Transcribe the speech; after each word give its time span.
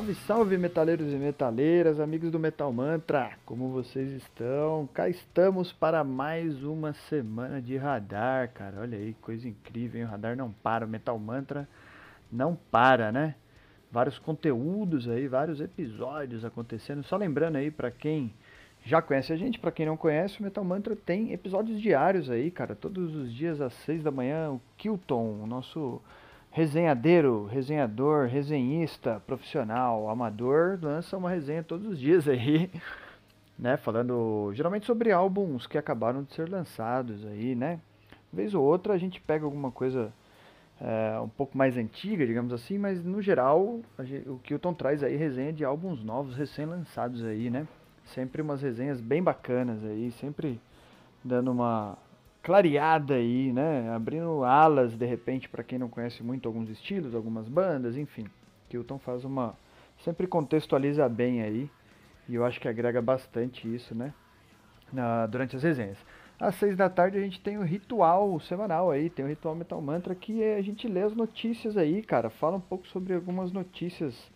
Salve, 0.00 0.14
salve, 0.14 0.56
metaleiros 0.56 1.12
e 1.12 1.16
metaleiras, 1.16 2.00
amigos 2.00 2.30
do 2.30 2.38
Metal 2.38 2.72
Mantra, 2.72 3.32
como 3.44 3.68
vocês 3.68 4.10
estão? 4.12 4.88
Cá 4.94 5.10
estamos 5.10 5.74
para 5.74 6.02
mais 6.02 6.64
uma 6.64 6.94
semana 6.94 7.60
de 7.60 7.76
radar, 7.76 8.50
cara. 8.50 8.80
Olha 8.80 8.96
aí, 8.96 9.14
coisa 9.20 9.46
incrível, 9.46 10.00
hein? 10.00 10.06
O 10.06 10.10
radar 10.10 10.34
não 10.34 10.50
para, 10.50 10.86
o 10.86 10.88
Metal 10.88 11.18
Mantra 11.18 11.68
não 12.32 12.56
para, 12.70 13.12
né? 13.12 13.34
Vários 13.92 14.18
conteúdos 14.18 15.06
aí, 15.06 15.28
vários 15.28 15.60
episódios 15.60 16.46
acontecendo. 16.46 17.02
Só 17.02 17.18
lembrando 17.18 17.56
aí 17.56 17.70
para 17.70 17.90
quem 17.90 18.32
já 18.82 19.02
conhece 19.02 19.34
a 19.34 19.36
gente, 19.36 19.58
para 19.58 19.70
quem 19.70 19.84
não 19.84 19.98
conhece, 19.98 20.40
o 20.40 20.42
Metal 20.42 20.64
Mantra 20.64 20.96
tem 20.96 21.34
episódios 21.34 21.78
diários 21.78 22.30
aí, 22.30 22.50
cara. 22.50 22.74
Todos 22.74 23.14
os 23.14 23.30
dias 23.30 23.60
às 23.60 23.74
6 23.84 24.02
da 24.02 24.10
manhã, 24.10 24.52
o 24.52 24.62
Kilton, 24.78 25.42
o 25.42 25.46
nosso 25.46 26.00
resenhadeiro, 26.50 27.46
resenhador, 27.46 28.26
resenhista, 28.26 29.22
profissional, 29.26 30.08
amador, 30.08 30.78
lança 30.82 31.16
uma 31.16 31.30
resenha 31.30 31.62
todos 31.62 31.86
os 31.86 31.98
dias 31.98 32.28
aí, 32.28 32.70
né? 33.58 33.76
Falando 33.76 34.50
geralmente 34.54 34.86
sobre 34.86 35.12
álbuns 35.12 35.66
que 35.66 35.78
acabaram 35.78 36.22
de 36.22 36.34
ser 36.34 36.48
lançados 36.48 37.24
aí, 37.26 37.54
né? 37.54 37.80
vez 38.32 38.54
ou 38.54 38.64
outra 38.64 38.94
a 38.94 38.98
gente 38.98 39.20
pega 39.20 39.44
alguma 39.44 39.70
coisa 39.70 40.12
é, 40.80 41.20
um 41.20 41.28
pouco 41.28 41.56
mais 41.56 41.76
antiga, 41.76 42.26
digamos 42.26 42.52
assim, 42.52 42.78
mas 42.78 43.04
no 43.04 43.20
geral 43.20 43.80
gente, 44.00 44.28
o 44.28 44.38
Kilton 44.38 44.72
traz 44.72 45.02
aí 45.02 45.16
resenha 45.16 45.52
de 45.52 45.64
álbuns 45.64 46.02
novos, 46.02 46.36
recém-lançados 46.36 47.24
aí, 47.24 47.50
né? 47.50 47.66
Sempre 48.04 48.40
umas 48.40 48.62
resenhas 48.62 49.00
bem 49.00 49.22
bacanas 49.22 49.84
aí, 49.84 50.10
sempre 50.12 50.60
dando 51.22 51.52
uma 51.52 51.98
clareada 52.42 53.14
aí, 53.14 53.52
né? 53.52 53.90
Abrindo 53.94 54.44
alas 54.44 54.96
de 54.96 55.06
repente 55.06 55.48
para 55.48 55.62
quem 55.62 55.78
não 55.78 55.88
conhece 55.88 56.22
muito 56.22 56.48
alguns 56.48 56.68
estilos, 56.68 57.14
algumas 57.14 57.48
bandas, 57.48 57.96
enfim. 57.96 58.26
Kilton 58.68 58.98
faz 58.98 59.24
uma 59.24 59.54
sempre 59.98 60.26
contextualiza 60.26 61.08
bem 61.08 61.42
aí 61.42 61.70
e 62.28 62.34
eu 62.34 62.44
acho 62.44 62.60
que 62.60 62.68
agrega 62.68 63.02
bastante 63.02 63.72
isso, 63.72 63.94
né? 63.94 64.14
Na, 64.92 65.26
durante 65.26 65.56
as 65.56 65.62
resenhas. 65.62 65.98
Às 66.38 66.54
seis 66.54 66.74
da 66.74 66.88
tarde 66.88 67.18
a 67.18 67.20
gente 67.20 67.38
tem 67.40 67.58
o 67.58 67.62
ritual 67.62 68.40
semanal 68.40 68.90
aí, 68.90 69.10
tem 69.10 69.24
o 69.24 69.28
ritual 69.28 69.54
Metal 69.54 69.80
Mantra 69.80 70.14
que 70.14 70.42
é, 70.42 70.56
a 70.56 70.62
gente 70.62 70.88
lê 70.88 71.02
as 71.02 71.14
notícias 71.14 71.76
aí, 71.76 72.02
cara, 72.02 72.30
fala 72.30 72.56
um 72.56 72.60
pouco 72.60 72.86
sobre 72.88 73.14
algumas 73.14 73.52
notícias 73.52 74.30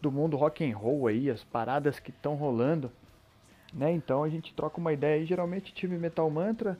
do 0.00 0.12
mundo 0.12 0.36
rock 0.36 0.62
and 0.62 0.76
roll 0.76 1.06
aí, 1.06 1.30
as 1.30 1.42
paradas 1.42 1.98
que 1.98 2.10
estão 2.10 2.34
rolando, 2.34 2.92
né? 3.72 3.90
Então 3.90 4.22
a 4.22 4.28
gente 4.28 4.54
troca 4.54 4.78
uma 4.78 4.92
ideia 4.92 5.16
aí, 5.16 5.24
geralmente 5.24 5.72
time 5.72 5.96
Metal 5.96 6.28
Mantra 6.30 6.78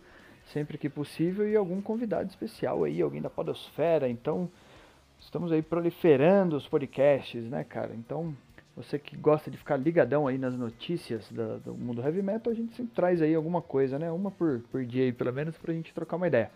sempre 0.53 0.79
que 0.79 0.89
possível, 0.89 1.49
e 1.49 1.57
algum 1.57 1.81
convidado 1.81 2.29
especial 2.29 2.85
aí, 2.85 3.01
alguém 3.01 3.21
da 3.21 3.31
Podosfera. 3.31 4.09
Então, 4.09 4.51
estamos 5.19 5.53
aí 5.53 5.63
proliferando 5.63 6.57
os 6.57 6.67
podcasts, 6.67 7.45
né, 7.45 7.65
cara? 7.65 7.95
Então, 7.95 8.35
você 8.77 8.99
que 8.99 9.17
gosta 9.17 9.51
de 9.51 9.57
ficar 9.57 9.77
ligadão 9.77 10.27
aí 10.27 10.39
nas 10.39 10.57
notícias 10.57 11.31
do, 11.31 11.59
do 11.59 11.75
mundo 11.75 12.01
heavy 12.01 12.23
metal, 12.23 12.53
a 12.53 12.57
gente 12.57 12.75
sempre 12.75 12.95
traz 12.95 13.21
aí 13.21 13.35
alguma 13.35 13.61
coisa, 13.61 13.99
né? 13.99 14.11
Uma 14.11 14.31
por, 14.31 14.61
por 14.71 14.85
dia 14.85 15.05
aí, 15.05 15.13
pelo 15.13 15.33
menos, 15.33 15.59
pra 15.59 15.75
gente 15.75 15.93
trocar 15.93 16.17
uma 16.17 16.29
ideia. 16.29 16.51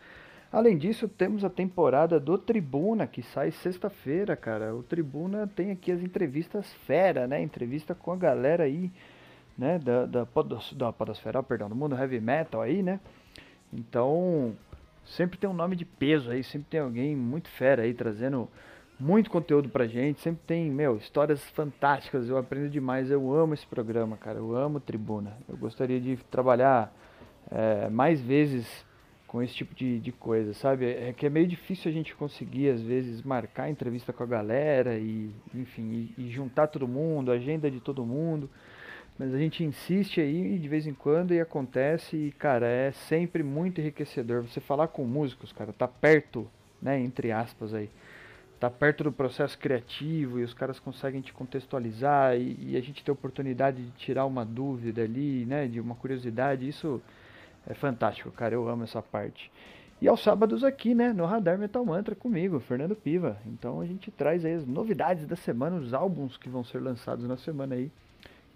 Além 0.53 0.77
disso, 0.77 1.09
temos 1.09 1.45
a 1.45 1.51
temporada 1.51 2.21
do 2.21 2.37
Tribuna, 2.37 3.07
que 3.07 3.23
sai 3.23 3.51
sexta-feira, 3.51 4.37
cara. 4.37 4.75
O 4.75 4.83
Tribuna 4.83 5.47
tem 5.47 5.71
aqui 5.71 5.91
as 5.91 6.01
entrevistas 6.03 6.71
fera, 6.87 7.27
né? 7.27 7.43
Entrevista 7.43 7.95
com 7.95 8.13
a 8.13 8.17
galera 8.17 8.65
aí, 8.65 8.93
né? 9.59 9.79
Da, 9.79 10.07
da, 10.07 10.27
podos, 10.27 10.73
da 10.75 10.93
podosfera, 10.93 11.43
perdão, 11.43 11.69
do 11.69 11.75
mundo 11.75 11.97
heavy 11.97 12.21
metal 12.21 12.61
aí, 12.61 12.83
né? 12.83 13.01
Então, 13.73 14.55
sempre 15.05 15.39
tem 15.39 15.49
um 15.49 15.55
nome 15.55 15.77
de 15.77 15.85
peso 15.85 16.31
aí, 16.31 16.45
sempre 16.45 16.69
tem 16.71 16.81
alguém 16.81 17.17
muito 17.17 17.49
fera 17.49 17.83
aí 17.83 17.95
trazendo 17.95 18.49
muito 18.99 19.31
conteúdo 19.31 19.69
pra 19.69 19.87
gente, 19.87 20.21
sempre 20.21 20.43
tem, 20.47 20.71
meu, 20.71 20.97
histórias 20.97 21.43
fantásticas, 21.51 22.29
eu 22.29 22.37
aprendo 22.39 22.71
demais, 22.71 23.11
eu 23.11 23.35
amo 23.35 23.55
esse 23.55 23.67
programa, 23.67 24.17
cara, 24.17 24.39
eu 24.39 24.55
amo 24.55 24.79
Tribuna. 24.79 25.37
Eu 25.49 25.57
gostaria 25.57 26.01
de 26.01 26.17
trabalhar 26.31 26.95
é, 27.51 27.89
mais 27.89 28.21
vezes 28.21 28.87
com 29.27 29.43
esse 29.43 29.55
tipo 29.55 29.75
de, 29.75 29.99
de 29.99 30.13
coisa, 30.13 30.53
sabe? 30.53 30.85
É 30.85 31.13
que 31.13 31.27
é 31.27 31.31
meio 31.31 31.47
difícil 31.47 31.91
a 31.91 31.95
gente 31.95 32.15
conseguir, 32.15 32.69
às 32.69 32.83
vezes, 32.83 33.23
marcar 33.23 33.71
entrevista 33.71 34.13
com 34.13 34.23
a 34.23 34.27
galera 34.27 34.99
e, 34.99 35.31
enfim, 35.55 36.13
e, 36.17 36.27
e 36.27 36.31
juntar 36.31 36.67
todo 36.67 36.87
mundo, 36.87 37.33
agenda 37.33 37.71
de 37.71 37.81
todo 37.81 38.05
mundo. 38.05 38.49
Mas 39.23 39.33
a 39.33 39.39
gente 39.39 39.63
insiste 39.63 40.21
aí 40.21 40.59
de 40.59 40.69
vez 40.69 40.85
em 40.85 40.93
quando 40.93 41.33
e 41.33 41.41
acontece 41.41 42.17
e, 42.17 42.33
cara, 42.33 42.67
é 42.67 42.91
sempre 42.91 43.41
muito 43.45 43.81
enriquecedor. 43.81 44.43
Você 44.43 44.59
falar 44.59 44.89
com 44.89 45.05
músicos, 45.05 45.53
cara, 45.53 45.73
tá 45.73 45.87
perto, 45.87 46.51
né, 46.83 46.99
entre 46.99 47.31
aspas 47.31 47.73
aí, 47.73 47.89
tá 48.59 48.69
perto 48.69 49.05
do 49.05 49.13
processo 49.13 49.57
criativo 49.57 50.41
e 50.41 50.43
os 50.43 50.53
caras 50.53 50.81
conseguem 50.81 51.21
te 51.21 51.33
contextualizar 51.33 52.37
e, 52.37 52.73
e 52.73 52.77
a 52.77 52.81
gente 52.81 53.05
tem 53.05 53.13
a 53.13 53.15
oportunidade 53.15 53.81
de 53.81 53.93
tirar 53.93 54.27
uma 54.27 54.45
dúvida 54.45 55.03
ali, 55.03 55.47
né, 55.47 55.69
de 55.69 55.79
uma 55.79 55.95
curiosidade, 55.95 56.67
isso 56.67 57.01
é 57.65 57.75
fantástico, 57.75 58.33
cara, 58.33 58.57
eu 58.57 58.69
amo 58.69 58.83
essa 58.83 59.01
parte. 59.01 59.53
E 60.01 60.09
aos 60.09 60.21
sábados 60.21 60.65
aqui, 60.65 60.97
né, 60.97 61.13
no 61.13 61.27
Radar 61.27 61.57
Metal 61.57 61.87
Mantra 61.87 62.17
comigo, 62.17 62.59
Fernando 62.59 62.97
Piva. 62.97 63.39
Então 63.47 63.81
a 63.81 63.87
gente 63.87 64.11
traz 64.11 64.45
aí 64.45 64.55
as 64.55 64.67
novidades 64.67 65.29
da 65.29 65.37
semana, 65.37 65.77
os 65.77 65.95
álbuns 65.95 66.37
que 66.37 66.49
vão 66.49 66.65
ser 66.65 66.81
lançados 66.81 67.25
na 67.29 67.37
semana 67.37 67.77
aí 67.77 67.89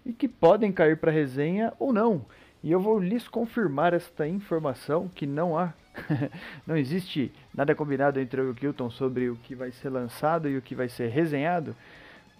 e 0.07 0.13
que 0.13 0.27
podem 0.27 0.71
cair 0.71 0.97
para 0.97 1.11
resenha 1.11 1.73
ou 1.77 1.91
não. 1.91 2.25
E 2.63 2.71
eu 2.71 2.79
vou 2.79 2.97
lhes 2.97 3.27
confirmar 3.27 3.93
esta 3.93 4.25
informação 4.27 5.11
que 5.13 5.27
não 5.27 5.57
há 5.57 5.73
não 6.65 6.77
existe 6.77 7.31
nada 7.53 7.75
combinado 7.75 8.19
entre 8.19 8.39
eu 8.39 8.47
e 8.47 8.51
o 8.51 8.55
Kilton 8.55 8.89
sobre 8.89 9.29
o 9.29 9.35
que 9.35 9.55
vai 9.55 9.71
ser 9.71 9.89
lançado 9.89 10.47
e 10.47 10.57
o 10.57 10.61
que 10.61 10.75
vai 10.75 10.87
ser 10.87 11.09
resenhado, 11.09 11.75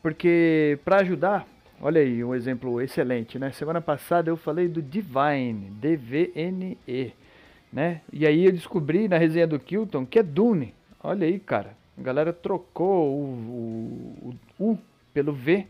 porque 0.02 0.80
para 0.86 1.02
ajudar, 1.02 1.48
olha 1.82 2.02
aí 2.02 2.24
um 2.24 2.36
exemplo 2.36 2.80
excelente, 2.82 3.40
né? 3.40 3.52
Semana 3.52 3.82
passada 3.82 4.30
eu 4.30 4.38
falei 4.38 4.68
do 4.68 4.82
Divine, 4.82 5.72
D-V-N-E, 5.72 7.14
né? 7.74 8.02
E 8.14 8.26
aí 8.26 8.46
eu 8.46 8.52
descobri 8.52 9.08
na 9.08 9.18
resenha 9.18 9.48
do 9.48 9.60
Kilton 9.60 10.06
que 10.06 10.20
é 10.20 10.24
Dune. 10.24 10.74
Olha 11.04 11.26
aí, 11.26 11.40
cara, 11.40 11.76
a 11.98 12.02
galera 12.02 12.32
trocou 12.32 13.12
o, 13.12 14.36
o, 14.60 14.64
o 14.64 14.72
U 14.72 14.80
pelo 15.14 15.34
V 15.34 15.66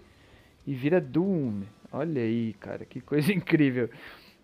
e 0.68 0.74
vira 0.74 1.00
Doom. 1.00 1.62
Olha 1.92 2.22
aí, 2.22 2.54
cara, 2.60 2.86
que 2.86 3.00
coisa 3.00 3.32
incrível. 3.34 3.90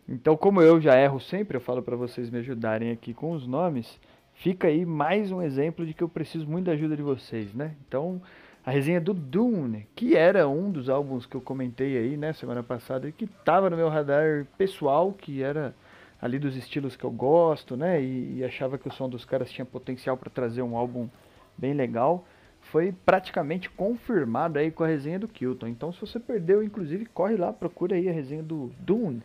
Então, 0.08 0.36
como 0.36 0.62
eu 0.62 0.80
já 0.80 1.00
erro 1.00 1.20
sempre, 1.20 1.58
eu 1.58 1.62
falo 1.62 1.82
para 1.82 1.96
vocês 1.96 2.30
me 2.30 2.40
ajudarem 2.40 2.92
aqui 2.92 3.14
com 3.14 3.32
os 3.32 3.48
nomes. 3.48 4.00
Fica 4.34 4.68
aí 4.68 4.86
mais 4.86 5.32
um 5.32 5.42
exemplo 5.42 5.86
de 5.86 5.94
que 5.94 6.04
eu 6.04 6.10
preciso 6.10 6.48
muito 6.48 6.66
da 6.66 6.72
ajuda 6.72 6.96
de 6.96 7.04
vocês, 7.04 7.54
né? 7.54 7.76
Então, 7.88 8.22
a 8.66 8.72
resenha 8.72 9.00
do 9.00 9.14
Dune, 9.14 9.88
que 9.96 10.16
era 10.16 10.48
um 10.48 10.72
dos 10.72 10.90
álbuns 10.90 11.26
que 11.26 11.36
eu 11.36 11.42
comentei 11.42 11.98
aí, 11.98 12.18
né, 12.18 12.34
semana 12.34 12.64
passada, 12.64 13.12
que 13.12 13.28
tava 13.28 13.70
no 13.70 13.76
meu 13.76 13.90
radar 13.90 14.48
pessoal, 14.58 15.12
que 15.12 15.44
era 15.44 15.76
ali 16.22 16.40
dos 16.40 16.56
estilos 16.56 16.96
que 16.96 17.04
eu 17.04 17.12
gosto, 17.12 17.76
né, 17.76 18.02
e, 18.02 18.38
e 18.38 18.44
achava 18.44 18.78
que 18.78 18.88
o 18.88 18.92
som 18.92 19.10
dos 19.10 19.26
caras 19.26 19.52
tinha 19.52 19.66
potencial 19.66 20.16
para 20.16 20.30
trazer 20.30 20.62
um 20.62 20.78
álbum 20.78 21.10
bem 21.58 21.74
legal 21.74 22.26
foi 22.72 22.92
praticamente 23.06 23.70
confirmado 23.70 24.58
aí 24.58 24.72
com 24.72 24.84
a 24.84 24.88
resenha 24.88 25.20
do 25.20 25.28
Kilton. 25.28 25.68
Então, 25.68 25.92
se 25.92 26.02
você 26.02 26.20
perdeu, 26.20 26.64
inclusive, 26.64 27.06
corre 27.06 27.36
lá, 27.36 27.54
procura 27.54 27.96
aí 27.96 28.10
a 28.10 28.12
resenha 28.12 28.44
do 28.44 28.72
Dune, 28.80 29.22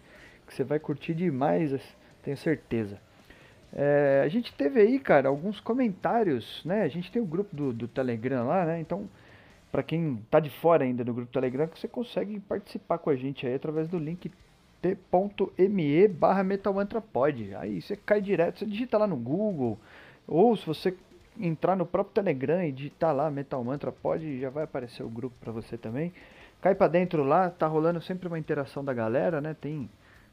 que 0.47 0.54
você 0.54 0.65
vai 0.65 0.78
curtir 0.78 1.15
demais, 1.15 1.72
tenho 2.22 2.37
certeza. 2.37 3.00
É, 3.72 4.22
a 4.25 4.28
gente 4.28 4.53
teve 4.54 4.81
aí, 4.81 4.99
cara, 4.99 5.28
alguns 5.28 5.60
comentários, 5.60 6.62
né? 6.65 6.82
A 6.82 6.88
gente 6.88 7.12
tem 7.12 7.21
o 7.21 7.26
grupo 7.26 7.54
do, 7.54 7.72
do 7.72 7.87
Telegram 7.87 8.47
lá, 8.47 8.65
né? 8.65 8.81
Então, 8.81 9.09
para 9.70 9.82
quem 9.82 10.16
tá 10.31 10.41
de 10.41 10.50
fora 10.50 10.84
ainda 10.84 11.05
do 11.05 11.12
grupo 11.12 11.31
Telegram, 11.31 11.69
você 11.75 11.87
consegue 11.87 12.41
participar 12.41 12.99
com 12.99 13.10
a 13.10 13.16
gente 13.16 13.47
aí 13.47 13.55
através 13.55 13.88
do 13.88 13.99
link 13.99 14.31
t.me 14.81 16.09
barra 16.09 16.43
metalmantrapod. 16.43 17.55
Aí 17.56 17.82
você 17.82 17.96
cai 17.96 18.20
direto, 18.20 18.61
você 18.61 18.67
digita 18.67 18.96
lá 18.96 19.06
no 19.06 19.17
Google, 19.17 19.79
ou 20.26 20.56
se 20.56 20.64
você 20.64 20.96
entrar 21.38 21.76
no 21.76 21.87
próprio 21.87 22.14
Telegram 22.14 22.62
e 22.62 22.73
digitar 22.73 23.14
lá 23.14 23.31
Metal 23.31 23.62
Mantra, 23.62 23.93
pode, 23.93 24.40
já 24.40 24.50
vai 24.50 24.64
aparecer 24.64 25.02
o 25.02 25.08
grupo 25.08 25.37
para 25.40 25.52
você 25.52 25.76
também. 25.76 26.12
Cai 26.61 26.75
para 26.75 26.88
dentro 26.88 27.23
lá, 27.23 27.50
tá 27.50 27.67
rolando 27.67 28.00
sempre 28.00 28.26
uma 28.26 28.38
interação 28.38 28.85
da 28.85 28.93
galera, 28.93 29.40
né? 29.40 29.55
Tem 29.58 29.88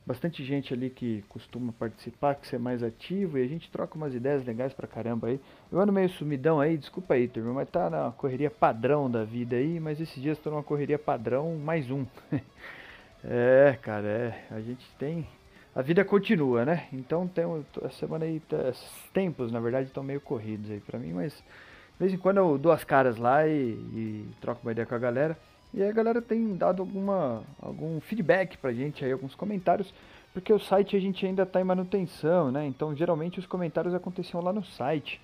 bastante 0.06 0.44
gente 0.44 0.74
ali 0.74 0.90
que 0.90 1.24
costuma 1.28 1.72
participar, 1.74 2.36
que 2.36 2.48
ser 2.48 2.60
mais 2.60 2.84
ativo 2.84 3.38
e 3.38 3.44
a 3.44 3.48
gente 3.48 3.72
troca 3.72 3.96
umas 3.96 4.14
ideias 4.14 4.44
legais 4.46 4.74
pra 4.74 4.88
caramba 4.88 5.28
aí. 5.28 5.40
Eu 5.72 5.80
ando 5.80 5.92
meio 5.92 6.10
sumidão 6.10 6.60
aí, 6.60 6.78
desculpa 6.78 7.16
aí, 7.16 7.28
turma, 7.28 7.54
mas 7.54 7.70
tá 7.70 7.90
na 7.90 8.12
correria 8.12 8.52
padrão 8.52 9.10
da 9.10 9.24
vida 9.24 9.56
aí, 9.56 9.80
mas 9.80 10.00
esses 10.00 10.22
dias 10.22 10.38
tô 10.40 10.50
numa 10.50 10.64
correria 10.64 11.00
padrão 11.00 11.56
mais 11.56 11.90
um. 11.90 12.06
é, 13.24 13.78
cara, 13.82 14.08
é, 14.08 14.46
a 14.52 14.62
gente 14.62 14.86
tem 15.00 15.28
a 15.76 15.82
vida 15.82 16.06
continua, 16.06 16.64
né? 16.64 16.88
Então 16.94 17.28
tem 17.28 17.44
a 17.84 17.90
semana 17.90 18.24
aí, 18.24 18.40
tá, 18.40 18.72
tempos 19.14 19.52
na 19.52 19.60
verdade 19.60 19.88
estão 19.88 20.02
meio 20.02 20.22
corridos 20.22 20.72
aí 20.72 20.80
para 20.80 20.98
mim, 20.98 21.12
mas 21.12 21.34
de 21.34 22.00
vez 22.00 22.14
em 22.14 22.18
quando 22.18 22.38
eu 22.38 22.58
dou 22.58 22.72
as 22.72 22.86
caras 22.86 23.18
lá 23.18 23.46
e, 23.46 23.72
e, 23.72 24.26
troco 24.40 24.62
uma 24.64 24.72
ideia 24.72 24.86
com 24.86 24.96
a 24.96 25.00
galera. 25.00 25.38
E 25.74 25.84
a 25.84 25.92
galera 25.92 26.22
tem 26.22 26.56
dado 26.56 26.82
alguma, 26.82 27.44
algum 27.62 28.00
feedback 28.00 28.58
pra 28.58 28.72
gente 28.72 29.04
aí, 29.04 29.12
alguns 29.12 29.36
comentários, 29.36 29.94
porque 30.34 30.54
o 30.54 30.60
site 30.60 30.96
a 30.96 31.00
gente 31.00 31.26
ainda 31.26 31.44
está 31.44 31.60
em 31.60 31.66
manutenção, 31.66 32.50
né? 32.52 32.66
Então 32.66 32.96
geralmente 32.96 33.40
os 33.40 33.46
comentários 33.46 33.94
aconteciam 33.94 34.42
lá 34.42 34.54
no 34.54 34.64
site. 34.64 35.20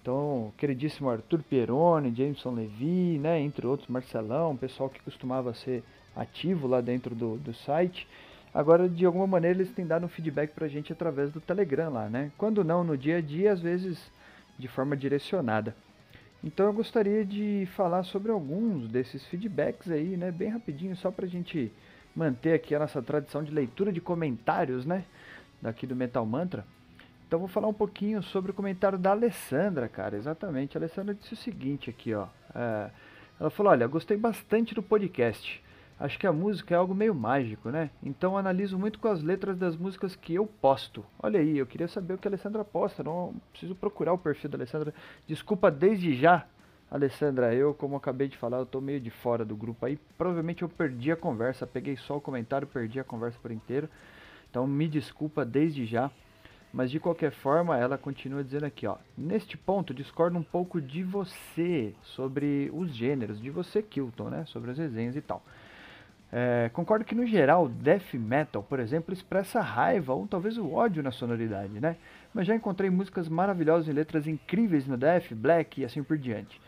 Então, 0.00 0.50
queridíssimo 0.56 1.10
Arthur 1.10 1.42
Pieroni, 1.42 2.14
Jameson 2.14 2.52
Levi, 2.52 3.18
né, 3.18 3.38
entre 3.38 3.66
outros, 3.66 3.86
Marcelão, 3.90 4.56
pessoal 4.56 4.88
que 4.88 4.98
costumava 5.02 5.52
ser 5.52 5.84
ativo 6.16 6.66
lá 6.66 6.80
dentro 6.80 7.14
do, 7.14 7.36
do 7.36 7.52
site. 7.52 8.08
Agora, 8.52 8.88
de 8.88 9.06
alguma 9.06 9.26
maneira, 9.26 9.58
eles 9.58 9.72
têm 9.72 9.86
dado 9.86 10.04
um 10.04 10.08
feedback 10.08 10.52
pra 10.52 10.66
gente 10.66 10.92
através 10.92 11.30
do 11.30 11.40
Telegram 11.40 11.90
lá, 11.90 12.08
né? 12.08 12.32
Quando 12.36 12.64
não, 12.64 12.82
no 12.82 12.96
dia 12.96 13.18
a 13.18 13.20
dia, 13.20 13.52
às 13.52 13.60
vezes 13.60 14.10
de 14.58 14.68
forma 14.68 14.96
direcionada. 14.96 15.74
Então 16.42 16.66
eu 16.66 16.72
gostaria 16.72 17.24
de 17.24 17.68
falar 17.74 18.02
sobre 18.02 18.32
alguns 18.32 18.88
desses 18.88 19.26
feedbacks 19.26 19.90
aí, 19.90 20.16
né, 20.16 20.30
bem 20.30 20.48
rapidinho, 20.48 20.96
só 20.96 21.10
pra 21.10 21.26
gente 21.26 21.70
manter 22.16 22.54
aqui 22.54 22.74
a 22.74 22.78
nossa 22.78 23.02
tradição 23.02 23.44
de 23.44 23.52
leitura 23.52 23.92
de 23.92 24.00
comentários, 24.00 24.86
né, 24.86 25.04
daqui 25.60 25.86
do 25.86 25.94
Metal 25.94 26.24
Mantra. 26.24 26.64
Então 27.26 27.38
vou 27.38 27.48
falar 27.48 27.68
um 27.68 27.74
pouquinho 27.74 28.22
sobre 28.22 28.50
o 28.50 28.54
comentário 28.54 28.98
da 28.98 29.10
Alessandra, 29.10 29.86
cara, 29.86 30.16
exatamente. 30.16 30.76
A 30.76 30.80
Alessandra 30.80 31.14
disse 31.14 31.34
o 31.34 31.36
seguinte 31.36 31.88
aqui, 31.90 32.12
ó. 32.12 32.26
É, 32.54 32.90
ela 33.38 33.50
falou, 33.50 33.70
olha, 33.70 33.86
gostei 33.86 34.16
bastante 34.16 34.74
do 34.74 34.82
podcast. 34.82 35.62
Acho 36.00 36.18
que 36.18 36.26
a 36.26 36.32
música 36.32 36.74
é 36.74 36.78
algo 36.78 36.94
meio 36.94 37.14
mágico, 37.14 37.68
né? 37.68 37.90
Então 38.02 38.38
analiso 38.38 38.78
muito 38.78 38.98
com 38.98 39.08
as 39.08 39.22
letras 39.22 39.58
das 39.58 39.76
músicas 39.76 40.16
que 40.16 40.34
eu 40.34 40.46
posto. 40.46 41.04
Olha 41.22 41.38
aí, 41.38 41.58
eu 41.58 41.66
queria 41.66 41.86
saber 41.88 42.14
o 42.14 42.18
que 42.18 42.26
a 42.26 42.30
Alessandra 42.30 42.64
posta, 42.64 43.04
não 43.04 43.34
preciso 43.50 43.74
procurar 43.74 44.14
o 44.14 44.18
perfil 44.18 44.48
da 44.48 44.56
Alessandra. 44.56 44.94
Desculpa 45.26 45.70
desde 45.70 46.16
já, 46.16 46.46
Alessandra, 46.90 47.54
eu, 47.54 47.74
como 47.74 47.96
acabei 47.96 48.28
de 48.28 48.38
falar, 48.38 48.56
eu 48.56 48.66
tô 48.66 48.80
meio 48.80 48.98
de 48.98 49.10
fora 49.10 49.44
do 49.44 49.54
grupo 49.54 49.84
aí. 49.84 49.98
Provavelmente 50.16 50.62
eu 50.62 50.70
perdi 50.70 51.12
a 51.12 51.16
conversa, 51.16 51.66
peguei 51.66 51.98
só 51.98 52.16
o 52.16 52.20
comentário, 52.20 52.66
perdi 52.66 52.98
a 52.98 53.04
conversa 53.04 53.38
por 53.38 53.50
inteiro. 53.50 53.86
Então 54.48 54.66
me 54.66 54.88
desculpa 54.88 55.44
desde 55.44 55.84
já. 55.84 56.10
Mas 56.72 56.90
de 56.90 56.98
qualquer 56.98 57.32
forma, 57.32 57.76
ela 57.76 57.98
continua 57.98 58.44
dizendo 58.44 58.64
aqui, 58.64 58.86
ó. 58.86 58.96
Neste 59.18 59.58
ponto, 59.58 59.92
discordo 59.92 60.38
um 60.38 60.42
pouco 60.42 60.80
de 60.80 61.02
você 61.02 61.92
sobre 62.02 62.70
os 62.72 62.94
gêneros, 62.94 63.40
de 63.40 63.50
você, 63.50 63.82
Kilton, 63.82 64.30
né? 64.30 64.44
Sobre 64.46 64.70
as 64.70 64.78
resenhas 64.78 65.16
e 65.16 65.20
tal. 65.20 65.42
É, 66.32 66.70
concordo 66.72 67.04
que 67.04 67.14
no 67.14 67.26
geral, 67.26 67.68
death 67.68 68.14
metal, 68.14 68.62
por 68.62 68.78
exemplo, 68.78 69.12
expressa 69.12 69.60
raiva 69.60 70.14
ou 70.14 70.26
talvez 70.28 70.56
o 70.56 70.72
ódio 70.72 71.02
na 71.02 71.10
sonoridade, 71.10 71.80
né? 71.80 71.96
Mas 72.32 72.46
já 72.46 72.54
encontrei 72.54 72.88
músicas 72.88 73.28
maravilhosas 73.28 73.88
e 73.88 73.92
letras 73.92 74.28
incríveis 74.28 74.86
no 74.86 74.96
death, 74.96 75.32
black 75.32 75.80
e 75.80 75.84
assim 75.84 76.02
por 76.02 76.16
diante. 76.16 76.60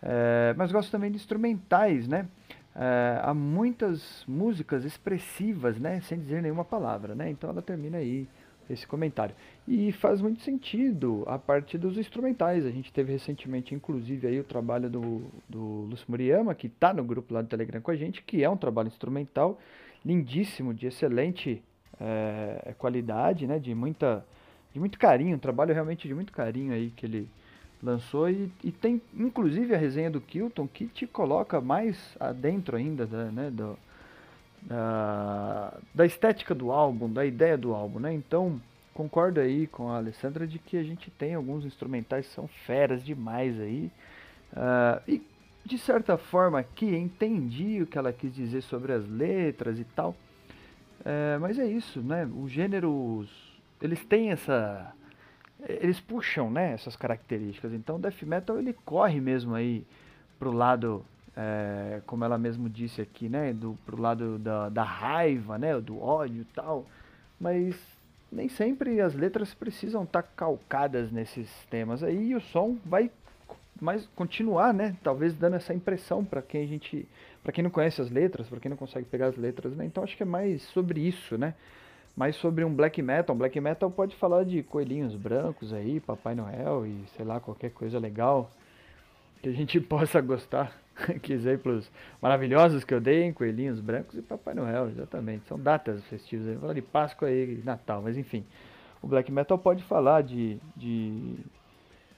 É, 0.00 0.54
mas 0.56 0.70
gosto 0.70 0.90
também 0.90 1.10
de 1.10 1.16
instrumentais, 1.16 2.06
né? 2.06 2.26
É, 2.76 3.20
há 3.22 3.34
muitas 3.34 4.24
músicas 4.28 4.84
expressivas, 4.84 5.80
né? 5.80 6.00
Sem 6.02 6.20
dizer 6.20 6.40
nenhuma 6.40 6.64
palavra, 6.64 7.16
né? 7.16 7.28
Então 7.28 7.50
ela 7.50 7.60
termina 7.60 7.98
aí 7.98 8.28
esse 8.70 8.86
comentário. 8.86 9.34
E 9.66 9.92
faz 9.92 10.20
muito 10.20 10.42
sentido 10.42 11.24
a 11.26 11.38
parte 11.38 11.76
dos 11.78 11.96
instrumentais. 11.96 12.64
A 12.64 12.70
gente 12.70 12.92
teve 12.92 13.12
recentemente, 13.12 13.74
inclusive, 13.74 14.26
aí 14.26 14.40
o 14.40 14.44
trabalho 14.44 14.88
do, 14.88 15.22
do 15.48 15.86
Lúcio 15.90 16.06
Muriyama, 16.08 16.54
que 16.54 16.66
está 16.66 16.92
no 16.92 17.04
grupo 17.04 17.34
lá 17.34 17.42
do 17.42 17.48
Telegram 17.48 17.80
com 17.80 17.90
a 17.90 17.96
gente, 17.96 18.22
que 18.22 18.42
é 18.42 18.48
um 18.48 18.56
trabalho 18.56 18.88
instrumental 18.88 19.58
lindíssimo, 20.04 20.72
de 20.72 20.86
excelente 20.86 21.62
é, 22.00 22.74
qualidade, 22.78 23.46
né? 23.46 23.58
De, 23.58 23.74
muita, 23.74 24.24
de 24.72 24.80
muito 24.80 24.98
carinho, 24.98 25.36
um 25.36 25.40
trabalho 25.40 25.74
realmente 25.74 26.06
de 26.06 26.14
muito 26.14 26.32
carinho 26.32 26.72
aí 26.72 26.90
que 26.90 27.06
ele 27.06 27.28
lançou 27.82 28.28
e, 28.28 28.50
e 28.64 28.72
tem 28.72 29.00
inclusive 29.14 29.72
a 29.72 29.78
resenha 29.78 30.10
do 30.10 30.20
Kilton 30.20 30.66
que 30.66 30.86
te 30.86 31.06
coloca 31.06 31.60
mais 31.60 32.16
adentro 32.18 32.76
ainda 32.76 33.06
da, 33.06 33.26
né, 33.26 33.50
do, 33.50 33.78
da, 34.62 35.74
da 35.94 36.06
estética 36.06 36.54
do 36.54 36.70
álbum, 36.70 37.10
da 37.10 37.24
ideia 37.24 37.56
do 37.56 37.74
álbum, 37.74 37.98
né? 37.98 38.12
Então, 38.12 38.60
concordo 38.94 39.40
aí 39.40 39.66
com 39.66 39.90
a 39.90 39.96
Alessandra 39.96 40.46
de 40.46 40.58
que 40.58 40.76
a 40.76 40.82
gente 40.82 41.10
tem 41.10 41.34
alguns 41.34 41.64
instrumentais 41.64 42.26
que 42.26 42.34
são 42.34 42.48
feras 42.48 43.04
demais 43.04 43.58
aí. 43.60 43.90
Uh, 44.52 45.02
e 45.06 45.22
de 45.64 45.78
certa 45.78 46.16
forma 46.16 46.58
aqui 46.58 46.96
entendi 46.96 47.82
o 47.82 47.86
que 47.86 47.98
ela 47.98 48.12
quis 48.12 48.34
dizer 48.34 48.62
sobre 48.62 48.92
as 48.92 49.08
letras 49.08 49.78
e 49.78 49.84
tal. 49.84 50.16
Uh, 51.00 51.38
mas 51.40 51.58
é 51.58 51.66
isso, 51.66 52.00
né? 52.00 52.26
Os 52.26 52.50
gêneros, 52.50 53.28
eles 53.80 54.04
têm 54.04 54.30
essa... 54.30 54.92
Eles 55.68 55.98
puxam, 55.98 56.48
né, 56.50 56.72
essas 56.72 56.94
características. 56.94 57.72
Então, 57.72 57.96
o 57.96 57.98
death 57.98 58.22
metal, 58.22 58.58
ele 58.58 58.72
corre 58.84 59.20
mesmo 59.20 59.56
aí 59.56 59.84
pro 60.38 60.52
lado 60.52 61.04
é, 61.40 62.00
como 62.04 62.24
ela 62.24 62.36
mesmo 62.36 62.68
disse 62.68 63.00
aqui, 63.00 63.28
né, 63.28 63.52
do 63.52 63.78
pro 63.86 64.02
lado 64.02 64.40
da, 64.40 64.68
da 64.68 64.82
raiva, 64.82 65.56
né, 65.56 65.80
do 65.80 66.02
ódio 66.02 66.42
e 66.42 66.44
tal, 66.46 66.84
mas 67.40 67.76
nem 68.30 68.48
sempre 68.48 69.00
as 69.00 69.14
letras 69.14 69.54
precisam 69.54 70.02
estar 70.02 70.22
tá 70.22 70.28
calcadas 70.36 71.12
nesses 71.12 71.48
temas 71.70 72.02
aí 72.02 72.30
e 72.30 72.34
o 72.34 72.40
som 72.40 72.76
vai 72.84 73.08
mais 73.80 74.04
continuar, 74.16 74.74
né, 74.74 74.96
talvez 75.00 75.32
dando 75.32 75.54
essa 75.54 75.72
impressão 75.72 76.24
para 76.24 76.42
quem 76.42 76.64
a 76.64 76.66
gente, 76.66 77.06
para 77.44 77.52
quem 77.52 77.62
não 77.62 77.70
conhece 77.70 78.02
as 78.02 78.10
letras, 78.10 78.48
para 78.48 78.58
quem 78.58 78.68
não 78.68 78.76
consegue 78.76 79.06
pegar 79.06 79.26
as 79.26 79.36
letras, 79.36 79.76
né, 79.76 79.84
então 79.86 80.02
acho 80.02 80.16
que 80.16 80.24
é 80.24 80.26
mais 80.26 80.62
sobre 80.62 81.00
isso, 81.00 81.38
né, 81.38 81.54
mais 82.16 82.34
sobre 82.34 82.64
um 82.64 82.74
black 82.74 83.00
metal. 83.00 83.36
Um 83.36 83.38
black 83.38 83.60
metal 83.60 83.88
pode 83.88 84.16
falar 84.16 84.44
de 84.44 84.64
coelhinhos 84.64 85.14
brancos 85.14 85.72
aí, 85.72 86.00
Papai 86.00 86.34
Noel 86.34 86.84
e 86.84 87.04
sei 87.16 87.24
lá, 87.24 87.38
qualquer 87.38 87.70
coisa 87.70 87.96
legal 87.96 88.50
que 89.42 89.48
a 89.48 89.52
gente 89.52 89.80
possa 89.80 90.20
gostar. 90.20 90.72
que 91.22 91.32
exemplos 91.32 91.90
maravilhosos 92.20 92.84
que 92.84 92.92
eu 92.92 93.00
dei, 93.00 93.22
hein? 93.22 93.32
Coelhinhos 93.32 93.80
brancos 93.80 94.16
e 94.16 94.22
Papai 94.22 94.54
Noel, 94.54 94.88
exatamente. 94.88 95.46
São 95.46 95.58
datas 95.58 96.02
festivas. 96.04 96.46
Vou 96.46 96.60
falar 96.60 96.74
de 96.74 96.82
Páscoa 96.82 97.30
e 97.30 97.62
Natal, 97.64 98.02
mas 98.02 98.16
enfim. 98.16 98.44
O 99.00 99.06
black 99.06 99.30
metal 99.30 99.56
pode 99.56 99.82
falar 99.84 100.22
de, 100.22 100.58
de 100.76 101.36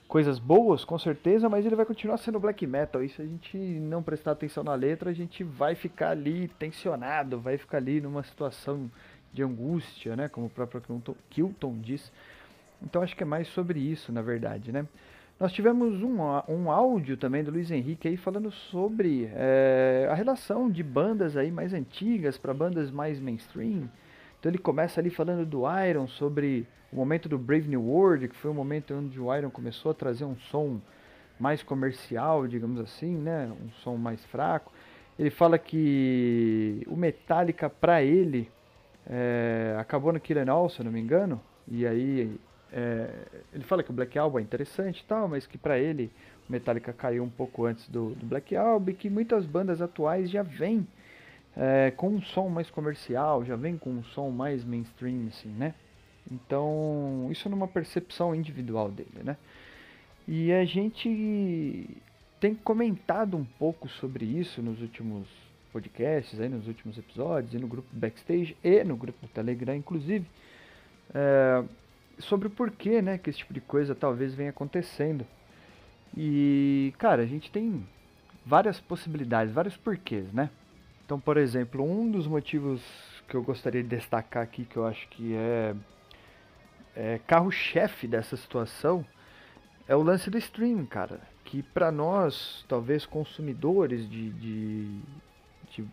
coisas 0.07 0.39
boas, 0.39 0.83
com 0.83 0.97
certeza, 0.97 1.47
mas 1.47 1.65
ele 1.65 1.75
vai 1.75 1.85
continuar 1.85 2.17
sendo 2.17 2.39
black 2.39 2.65
metal. 2.65 3.03
E 3.03 3.09
se 3.09 3.21
a 3.21 3.25
gente 3.25 3.57
não 3.57 4.01
prestar 4.01 4.31
atenção 4.31 4.63
na 4.63 4.73
letra, 4.73 5.11
a 5.11 5.13
gente 5.13 5.43
vai 5.43 5.75
ficar 5.75 6.09
ali 6.09 6.47
tensionado, 6.47 7.39
vai 7.39 7.57
ficar 7.57 7.77
ali 7.77 8.01
numa 8.01 8.23
situação 8.23 8.89
de 9.31 9.43
angústia, 9.43 10.15
né? 10.15 10.27
Como 10.27 10.47
o 10.47 10.49
próprio 10.49 10.81
Kilton 11.29 11.77
diz. 11.79 12.11
Então 12.81 13.03
acho 13.03 13.15
que 13.15 13.21
é 13.21 13.25
mais 13.25 13.47
sobre 13.49 13.79
isso, 13.79 14.11
na 14.11 14.23
verdade, 14.23 14.71
né? 14.71 14.87
Nós 15.41 15.51
tivemos 15.51 16.03
um, 16.03 16.17
um 16.47 16.69
áudio 16.69 17.17
também 17.17 17.43
do 17.43 17.49
Luiz 17.49 17.71
Henrique 17.71 18.07
aí 18.07 18.15
falando 18.15 18.51
sobre 18.51 19.27
é, 19.33 20.07
a 20.07 20.13
relação 20.13 20.69
de 20.69 20.83
bandas 20.83 21.35
aí 21.35 21.49
mais 21.49 21.73
antigas 21.73 22.37
para 22.37 22.53
bandas 22.53 22.91
mais 22.91 23.19
mainstream. 23.19 23.89
Então 24.39 24.51
ele 24.51 24.59
começa 24.59 25.01
ali 25.01 25.09
falando 25.09 25.43
do 25.43 25.63
Iron, 25.83 26.07
sobre 26.07 26.67
o 26.93 26.95
momento 26.95 27.27
do 27.27 27.39
Brave 27.39 27.67
New 27.67 27.81
World, 27.81 28.27
que 28.27 28.35
foi 28.35 28.51
o 28.51 28.53
momento 28.53 28.93
onde 28.93 29.19
o 29.19 29.35
Iron 29.35 29.49
começou 29.49 29.89
a 29.89 29.95
trazer 29.95 30.25
um 30.25 30.37
som 30.37 30.79
mais 31.39 31.63
comercial, 31.63 32.47
digamos 32.47 32.79
assim, 32.79 33.17
né? 33.17 33.51
um 33.65 33.71
som 33.81 33.97
mais 33.97 34.23
fraco. 34.25 34.71
Ele 35.17 35.31
fala 35.31 35.57
que 35.57 36.85
o 36.85 36.95
Metallica 36.95 37.67
para 37.67 38.03
ele 38.03 38.47
é, 39.09 39.75
acabou 39.79 40.13
no 40.13 40.19
Kill 40.19 40.37
All, 40.51 40.69
se 40.69 40.81
eu 40.81 40.85
não 40.85 40.91
me 40.91 41.01
engano, 41.01 41.41
e 41.67 41.87
aí 41.87 42.39
é, 42.71 43.09
ele 43.53 43.63
fala 43.63 43.83
que 43.83 43.89
o 43.89 43.93
Black 43.93 44.17
Album 44.17 44.39
é 44.39 44.41
interessante 44.41 45.01
e 45.01 45.05
tal, 45.05 45.27
mas 45.27 45.45
que 45.45 45.57
para 45.57 45.77
ele 45.77 46.11
o 46.47 46.51
Metallica 46.51 46.93
caiu 46.93 47.23
um 47.23 47.29
pouco 47.29 47.65
antes 47.65 47.87
do, 47.89 48.11
do 48.15 48.25
Black 48.25 48.55
Album 48.55 48.91
e 48.91 48.93
que 48.93 49.09
muitas 49.09 49.45
bandas 49.45 49.81
atuais 49.81 50.29
já 50.29 50.41
vêm 50.41 50.87
é, 51.55 51.91
com 51.91 52.09
um 52.09 52.21
som 52.21 52.49
mais 52.49 52.69
comercial, 52.69 53.43
já 53.43 53.55
vem 53.55 53.77
com 53.77 53.89
um 53.89 54.03
som 54.03 54.29
mais 54.29 54.63
mainstream, 54.63 55.27
assim, 55.27 55.49
né? 55.49 55.73
Então, 56.31 57.27
isso 57.31 57.49
numa 57.49 57.67
percepção 57.67 58.33
individual 58.33 58.89
dele, 58.89 59.21
né? 59.23 59.35
E 60.27 60.51
a 60.53 60.63
gente 60.63 61.89
tem 62.39 62.55
comentado 62.55 63.35
um 63.35 63.43
pouco 63.43 63.89
sobre 63.89 64.23
isso 64.25 64.61
nos 64.61 64.81
últimos 64.81 65.27
podcasts, 65.73 66.39
aí 66.39 66.47
nos 66.47 66.67
últimos 66.67 66.97
episódios, 66.97 67.53
e 67.53 67.57
no 67.57 67.67
grupo 67.67 67.87
Backstage 67.91 68.55
e 68.63 68.83
no 68.83 68.95
grupo 68.95 69.25
do 69.25 69.27
Telegram, 69.27 69.75
inclusive. 69.75 70.25
É, 71.13 71.63
sobre 72.21 72.47
o 72.47 72.51
porquê, 72.51 73.01
né, 73.01 73.17
que 73.17 73.29
esse 73.29 73.39
tipo 73.39 73.53
de 73.53 73.61
coisa 73.61 73.93
talvez 73.93 74.33
venha 74.33 74.49
acontecendo. 74.49 75.25
E, 76.15 76.93
cara, 76.97 77.23
a 77.23 77.25
gente 77.25 77.51
tem 77.51 77.85
várias 78.45 78.79
possibilidades, 78.79 79.53
vários 79.53 79.77
porquês, 79.77 80.31
né? 80.33 80.49
Então, 81.05 81.19
por 81.19 81.37
exemplo, 81.37 81.83
um 81.83 82.09
dos 82.09 82.27
motivos 82.27 82.81
que 83.27 83.35
eu 83.35 83.43
gostaria 83.43 83.81
de 83.81 83.89
destacar 83.89 84.43
aqui, 84.43 84.65
que 84.65 84.77
eu 84.77 84.85
acho 84.85 85.07
que 85.09 85.33
é, 85.35 85.75
é 86.95 87.19
carro-chefe 87.27 88.07
dessa 88.07 88.35
situação, 88.35 89.05
é 89.87 89.95
o 89.95 90.01
lance 90.01 90.29
do 90.29 90.37
streaming, 90.37 90.85
cara. 90.85 91.19
Que 91.43 91.63
para 91.63 91.91
nós, 91.91 92.65
talvez 92.67 93.05
consumidores 93.05 94.09
de, 94.09 94.29
de, 94.31 94.99
de 95.71 95.85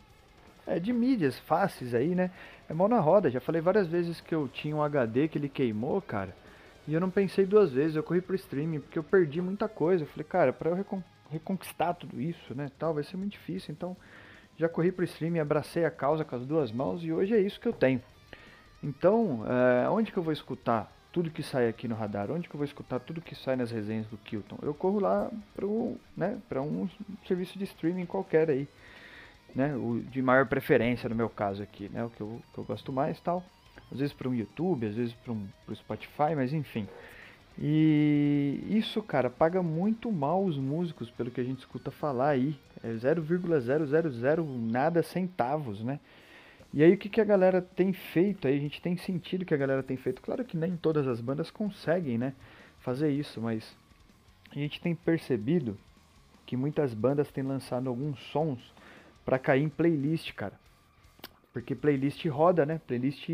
é, 0.69 0.79
de 0.79 0.93
mídias 0.93 1.39
fáceis 1.41 1.95
aí, 1.95 2.15
né? 2.15 2.31
É 2.69 2.75
mão 2.75 2.89
na 2.89 3.01
roda. 3.01 3.31
Já 3.31 3.41
falei 3.41 3.61
várias 3.61 3.87
vezes 3.87 4.21
que 4.21 4.35
eu 4.35 4.49
tinha 4.49 4.77
um 4.77 4.83
HD 4.83 5.29
que 5.29 5.39
ele 5.39 5.49
queimou, 5.49 6.01
cara. 6.03 6.35
E 6.87 6.95
eu 6.95 7.01
não 7.01 7.11
pensei 7.11 7.45
duas 7.45 7.73
vezes, 7.73 7.97
eu 7.97 8.03
corri 8.03 8.21
pro 8.21 8.35
streaming, 8.35 8.81
porque 8.81 8.99
eu 8.99 9.03
perdi 9.03 9.43
muita 9.43 9.69
coisa. 9.69 10.05
Eu 10.05 10.09
falei, 10.09 10.25
cara, 10.25 10.53
pra 10.53 10.71
eu 10.71 10.75
recon 10.75 11.03
reconquistar 11.31 11.93
tudo 11.93 12.19
isso, 12.19 12.55
né, 12.55 12.71
tal, 12.79 12.95
vai 12.95 13.05
ser 13.05 13.19
muito 13.19 13.33
difícil. 13.33 13.73
Então, 13.73 13.95
já 14.57 14.69
corri 14.69 14.91
pro 14.91 15.05
streaming, 15.05 15.41
abracei 15.41 15.85
a 15.85 15.91
causa 15.91 16.25
com 16.25 16.35
as 16.35 16.47
duas 16.47 16.73
mãos 16.73 17.05
e 17.05 17.13
hoje 17.13 17.35
é 17.35 17.39
isso 17.39 17.61
que 17.61 17.69
eu 17.69 17.73
tenho. 17.73 18.03
Então, 18.83 19.45
é, 19.47 19.89
onde 19.91 20.11
que 20.11 20.19
eu 20.19 20.23
vou 20.23 20.33
escutar 20.33 20.91
tudo 21.13 21.31
que 21.31 21.43
sai 21.43 21.69
aqui 21.69 21.87
no 21.87 21.95
radar? 21.95 22.31
Onde 22.31 22.49
que 22.49 22.55
eu 22.55 22.59
vou 22.59 22.65
escutar 22.65 22.99
tudo 23.01 23.21
que 23.21 23.35
sai 23.35 23.57
nas 23.57 23.71
resenhas 23.71 24.07
do 24.07 24.17
Kilton? 24.17 24.59
Eu 24.63 24.73
corro 24.73 25.01
lá 25.01 25.31
para 25.55 25.67
né, 26.17 26.39
um 26.57 26.89
serviço 27.27 27.59
de 27.59 27.65
streaming 27.65 28.07
qualquer 28.07 28.49
aí, 28.51 28.67
né? 29.55 29.75
O 29.75 30.01
de 30.11 30.23
maior 30.23 30.47
preferência 30.47 31.09
no 31.09 31.15
meu 31.15 31.29
caso 31.29 31.63
aqui, 31.63 31.89
né? 31.89 32.05
O 32.05 32.11
que 32.11 32.21
eu, 32.21 32.41
que 32.53 32.59
eu 32.59 32.65
gosto 32.65 32.93
mais 32.93 33.21
tal. 33.21 33.45
Às 33.91 33.99
vezes 33.99 34.13
para 34.13 34.29
um 34.29 34.35
YouTube, 34.35 34.87
às 34.87 34.95
vezes 34.95 35.15
para 35.15 35.33
um 35.33 35.47
pro 35.65 35.75
Spotify, 35.75 36.35
mas 36.37 36.53
enfim. 36.53 36.87
E 37.61 38.63
isso, 38.69 39.03
cara, 39.03 39.29
paga 39.29 39.63
muito 39.63 40.13
mal 40.13 40.45
os 40.45 40.57
músicos, 40.57 41.11
pelo 41.11 41.31
que 41.31 41.41
a 41.41 41.45
gente 41.45 41.59
escuta 41.59 41.91
falar 41.91 42.31
aí. 42.31 42.57
É 42.85 42.93
0,000 42.93 44.45
nada 44.71 45.03
centavos, 45.03 45.83
né? 45.83 45.99
E 46.73 46.83
aí 46.85 46.93
o 46.93 46.99
que, 46.99 47.09
que 47.09 47.21
a 47.21 47.25
galera 47.25 47.61
tem 47.61 47.93
feito 47.93 48.47
aí? 48.47 48.57
A 48.57 48.61
gente 48.61 48.81
tem 48.81 48.97
sentido 48.97 49.45
que 49.45 49.55
a 49.55 49.57
galera 49.57 49.83
tem 49.83 49.97
feito. 49.97 50.23
Claro 50.23 50.45
que 50.45 50.57
nem 50.57 50.77
todas 50.77 51.09
as 51.09 51.21
bandas 51.21 51.51
conseguem, 51.51 52.19
né? 52.19 52.35
Fazer 52.79 53.11
isso, 53.11 53.41
mas 53.41 53.77
a 54.53 54.55
gente 54.55 54.81
tem 54.81 54.95
percebido 54.95 55.77
que 56.47 56.57
muitas 56.57 56.95
bandas 56.95 57.31
têm 57.31 57.43
lançado 57.43 57.89
alguns 57.89 58.21
sons 58.31 58.61
para 59.29 59.39
cair 59.39 59.63
em 59.63 59.69
playlist, 59.69 60.33
cara. 60.33 60.55
Porque 61.53 61.75
playlist 61.75 62.25
roda, 62.29 62.65
né? 62.65 62.81
Playlist 62.87 63.29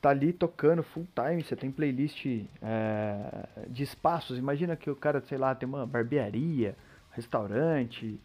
tá 0.00 0.08
ali 0.08 0.32
tocando 0.32 0.82
full 0.82 1.06
time, 1.14 1.44
você 1.44 1.54
tem 1.54 1.70
playlist 1.70 2.24
é, 2.62 3.46
de 3.68 3.82
espaços. 3.82 4.38
Imagina 4.38 4.74
que 4.74 4.88
o 4.88 4.96
cara, 4.96 5.20
sei 5.20 5.36
lá, 5.36 5.54
tem 5.54 5.68
uma 5.68 5.86
barbearia, 5.86 6.74
restaurante, 7.12 8.18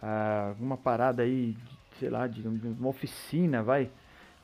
é, 0.00 0.48
alguma 0.50 0.76
parada 0.76 1.24
aí, 1.24 1.56
sei 1.98 2.08
lá, 2.08 2.28
de, 2.28 2.46
uma 2.46 2.88
oficina, 2.88 3.60
vai, 3.60 3.90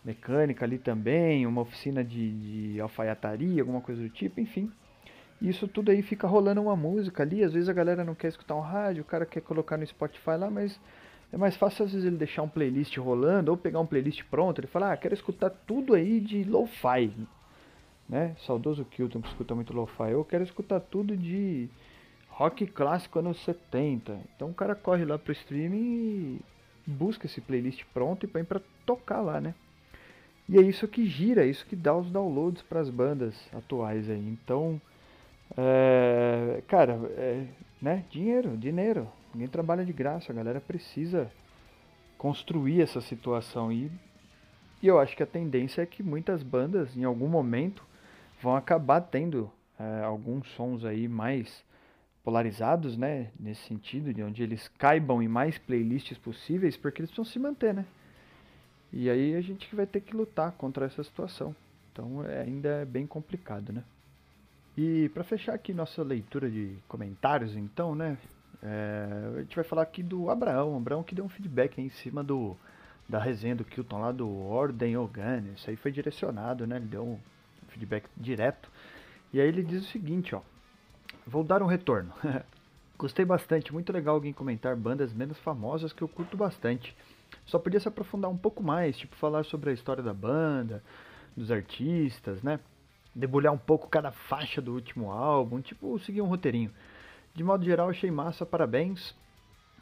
mecânica 0.05 0.65
ali 0.65 0.79
também, 0.79 1.47
uma 1.47 1.61
oficina 1.61 2.03
de, 2.03 2.73
de 2.73 2.81
alfaiataria, 2.81 3.63
alguma 3.63 3.81
coisa 3.81 4.03
do 4.03 4.11
tipo, 4.11 4.41
enfim. 4.41 4.69
Isso 5.41 5.69
tudo 5.69 5.93
aí 5.93 6.03
fica 6.03 6.27
rolando 6.27 6.61
uma 6.61 6.75
música 6.75 7.23
ali, 7.23 7.45
às 7.45 7.53
vezes 7.53 7.69
a 7.69 7.73
galera 7.73 8.05
não 8.05 8.17
quer 8.17 8.27
escutar 8.27 8.57
um 8.57 8.61
rádio, 8.61 9.03
o 9.03 9.07
cara 9.07 9.25
quer 9.25 9.43
colocar 9.43 9.77
no 9.77 9.87
Spotify 9.87 10.31
lá, 10.37 10.51
mas 10.51 10.81
é 11.33 11.37
mais 11.37 11.57
fácil 11.57 11.85
às 11.85 11.93
vezes 11.93 12.07
ele 12.07 12.17
deixar 12.17 12.43
um 12.43 12.49
playlist 12.49 12.97
rolando 12.99 13.51
ou 13.51 13.57
pegar 13.57 13.81
um 13.81 13.87
playlist 13.87 14.23
pronto. 14.25 14.59
Ele 14.59 14.67
fala, 14.67 14.93
ah, 14.93 14.97
quero 14.97 15.15
escutar 15.15 15.51
tudo 15.51 15.95
aí 15.95 16.21
de 16.21 16.45
lo-fi. 16.45 17.13
Né? 18.09 18.35
Saudoso 18.45 18.85
Kilton 18.85 19.21
que 19.21 19.29
escuta 19.29 19.55
muito 19.55 19.73
lo-fi. 19.73 20.11
Eu 20.11 20.25
quero 20.25 20.43
escutar 20.43 20.81
tudo 20.81 21.17
de 21.17 21.69
rock 22.29 22.67
clássico 22.67 23.21
anos 23.21 23.39
70. 23.45 24.19
Então 24.35 24.51
o 24.51 24.55
cara 24.55 24.75
corre 24.75 25.05
lá 25.05 25.19
pro 25.19 25.33
streaming 25.33 25.77
e 25.77 26.41
busca 26.91 27.27
esse 27.27 27.41
playlist 27.41 27.85
pronto 27.95 28.25
e 28.25 28.29
põe 28.29 28.43
pra 28.43 28.61
tocar 28.85 29.21
lá, 29.21 29.41
né? 29.41 29.55
E 30.49 30.59
é 30.59 30.63
isso 30.63 30.89
que 30.89 31.07
gira, 31.07 31.45
é 31.45 31.47
isso 31.47 31.65
que 31.65 31.77
dá 31.77 31.95
os 31.95 32.11
downloads 32.11 32.63
para 32.63 32.81
as 32.81 32.91
bandas 32.91 33.37
atuais 33.55 34.11
aí. 34.11 34.19
Então, 34.19 34.81
é, 35.57 36.61
cara, 36.67 36.95
é, 37.17 37.47
né? 37.81 38.05
Dinheiro, 38.11 38.57
dinheiro. 38.57 39.07
Ninguém 39.33 39.49
trabalha 39.49 39.85
de 39.85 39.93
graça, 39.93 40.33
a 40.33 40.35
galera 40.35 40.61
precisa 40.61 41.31
construir 42.19 42.83
essa 42.83 43.01
situação 43.01 43.73
e, 43.73 43.91
e 44.83 44.87
eu 44.87 44.99
acho 44.99 45.17
que 45.17 45.23
a 45.23 45.27
tendência 45.27 45.83
é 45.83 45.87
que 45.87 46.03
muitas 46.03 46.43
bandas 46.43 46.97
em 46.97 47.05
algum 47.05 47.29
momento 47.29 47.85
vão 48.43 48.57
acabar 48.57 49.01
tendo 49.01 49.51
é, 49.79 50.03
alguns 50.03 50.49
sons 50.51 50.85
aí 50.85 51.09
mais 51.09 51.65
polarizados, 52.23 52.97
né, 52.97 53.31
nesse 53.39 53.63
sentido, 53.63 54.13
de 54.13 54.23
onde 54.23 54.43
eles 54.43 54.69
caibam 54.77 55.23
em 55.23 55.29
mais 55.29 55.57
playlists 55.59 56.19
possíveis, 56.19 56.77
porque 56.77 57.01
eles 57.01 57.11
precisam 57.11 57.25
se 57.25 57.39
manter, 57.39 57.73
né? 57.73 57.87
E 58.93 59.09
aí 59.09 59.35
a 59.35 59.41
gente 59.41 59.75
vai 59.75 59.87
ter 59.87 60.01
que 60.01 60.15
lutar 60.15 60.53
contra 60.53 60.85
essa 60.87 61.03
situação. 61.03 61.55
Então 61.93 62.25
é, 62.25 62.43
ainda 62.43 62.69
é 62.69 62.85
bem 62.85 63.07
complicado, 63.07 63.73
né? 63.73 63.85
E 64.77 65.09
para 65.11 65.25
fechar 65.25 65.55
aqui 65.55 65.73
nossa 65.73 66.03
leitura 66.03 66.51
de 66.51 66.77
comentários, 66.89 67.57
então, 67.57 67.95
né? 67.95 68.19
É, 68.63 69.33
a 69.37 69.41
gente 69.41 69.57
vai 69.57 69.65
falar 69.65 69.83
aqui 69.83 70.03
do 70.03 70.31
Abraão. 70.31 70.77
Abraão 70.77 71.03
que 71.03 71.15
deu 71.15 71.25
um 71.25 71.29
feedback 71.29 71.81
em 71.81 71.89
cima 71.89 72.23
do 72.23 72.57
da 73.09 73.19
resenha 73.19 73.57
do 73.57 73.65
Kilton 73.65 73.99
lá 73.99 74.13
do 74.13 74.29
Ordem 74.47 74.97
Organ. 74.97 75.43
Isso 75.57 75.69
aí 75.69 75.75
foi 75.75 75.91
direcionado, 75.91 76.65
né? 76.67 76.77
Ele 76.77 76.87
deu 76.87 77.03
um 77.03 77.19
feedback 77.69 78.09
direto. 78.17 78.71
E 79.33 79.41
aí 79.41 79.49
ele 79.49 79.65
diz 79.65 79.85
o 79.85 79.91
seguinte, 79.91 80.35
ó. 80.35 80.41
Vou 81.27 81.43
dar 81.43 81.63
um 81.63 81.67
retorno. 81.67 82.13
Gostei 82.97 83.25
bastante, 83.25 83.73
muito 83.73 83.93
legal 83.93 84.15
alguém 84.15 84.33
comentar 84.33 84.77
bandas 84.77 85.13
menos 85.13 85.39
famosas 85.39 85.93
que 85.93 86.03
eu 86.03 86.09
curto 86.09 86.37
bastante. 86.37 86.95
Só 87.47 87.59
podia 87.59 87.81
se 87.81 87.89
aprofundar 87.89 88.31
um 88.31 88.37
pouco 88.37 88.63
mais, 88.63 88.97
tipo 88.97 89.17
falar 89.17 89.45
sobre 89.45 89.71
a 89.71 89.73
história 89.73 90.03
da 90.03 90.13
banda, 90.13 90.83
dos 91.37 91.51
artistas, 91.51 92.43
né? 92.43 92.61
Debulhar 93.15 93.53
um 93.53 93.59
pouco 93.59 93.89
cada 93.89 94.13
faixa 94.13 94.61
do 94.61 94.73
último 94.73 95.11
álbum, 95.11 95.61
tipo 95.61 95.99
seguir 96.01 96.21
um 96.21 96.27
roteirinho. 96.27 96.71
De 97.35 97.45
modo 97.45 97.65
geral, 97.65 97.89
achei 97.89 98.11
massa, 98.11 98.45
parabéns. 98.45 99.15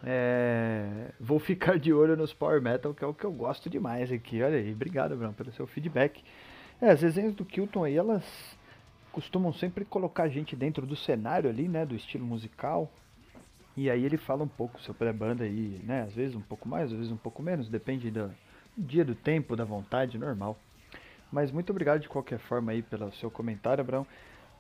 É, 0.05 1.11
vou 1.19 1.39
ficar 1.39 1.79
de 1.79 1.93
olho 1.93 2.17
nos 2.17 2.33
Power 2.33 2.63
Metal, 2.63 2.95
que 2.95 3.03
é 3.03 3.07
o 3.07 3.15
que 3.15 3.25
eu 3.25 3.33
gosto 3.33 3.69
demais 3.69 4.13
aqui. 4.13 4.43
Olha 4.43 4.59
aí, 4.59 4.73
obrigado, 4.73 5.17
Bruno, 5.17 5.33
pelo 5.33 5.51
seu 5.53 5.67
feedback. 5.67 6.23
É, 6.81 6.91
as 6.91 7.03
resenhas 7.03 7.35
do 7.35 7.45
Kilton 7.45 7.85
aí, 7.85 7.97
elas 7.97 8.25
costumam 9.11 9.53
sempre 9.53 9.85
colocar 9.85 10.25
a 10.25 10.29
gente 10.29 10.55
dentro 10.55 10.87
do 10.87 10.95
cenário 10.95 11.51
ali, 11.51 11.69
né, 11.69 11.85
do 11.85 11.97
estilo 11.97 12.25
musical. 12.25 12.91
E 13.77 13.91
aí 13.91 14.05
ele 14.05 14.17
fala 14.17 14.45
um 14.45 14.49
pouco 14.49 14.81
sobre 14.81 15.09
a 15.09 15.13
banda 15.13 15.45
aí, 15.45 15.81
né, 15.85 16.03
às 16.03 16.15
vezes 16.15 16.37
um 16.37 16.41
pouco 16.41 16.69
mais, 16.69 16.93
às 16.93 16.97
vezes 16.97 17.11
um 17.11 17.17
pouco 17.17 17.43
menos, 17.43 17.69
depende 17.69 18.11
do 18.11 18.31
dia, 18.77 19.05
do 19.05 19.15
tempo, 19.15 19.57
da 19.57 19.65
vontade, 19.65 20.19
normal. 20.19 20.57
Mas 21.33 21.51
muito 21.51 21.71
obrigado 21.71 22.01
de 22.01 22.09
qualquer 22.09 22.39
forma 22.39 22.73
aí 22.73 22.83
pelo 22.83 23.13
seu 23.13 23.31
comentário, 23.31 23.83
Abraão. 23.83 24.07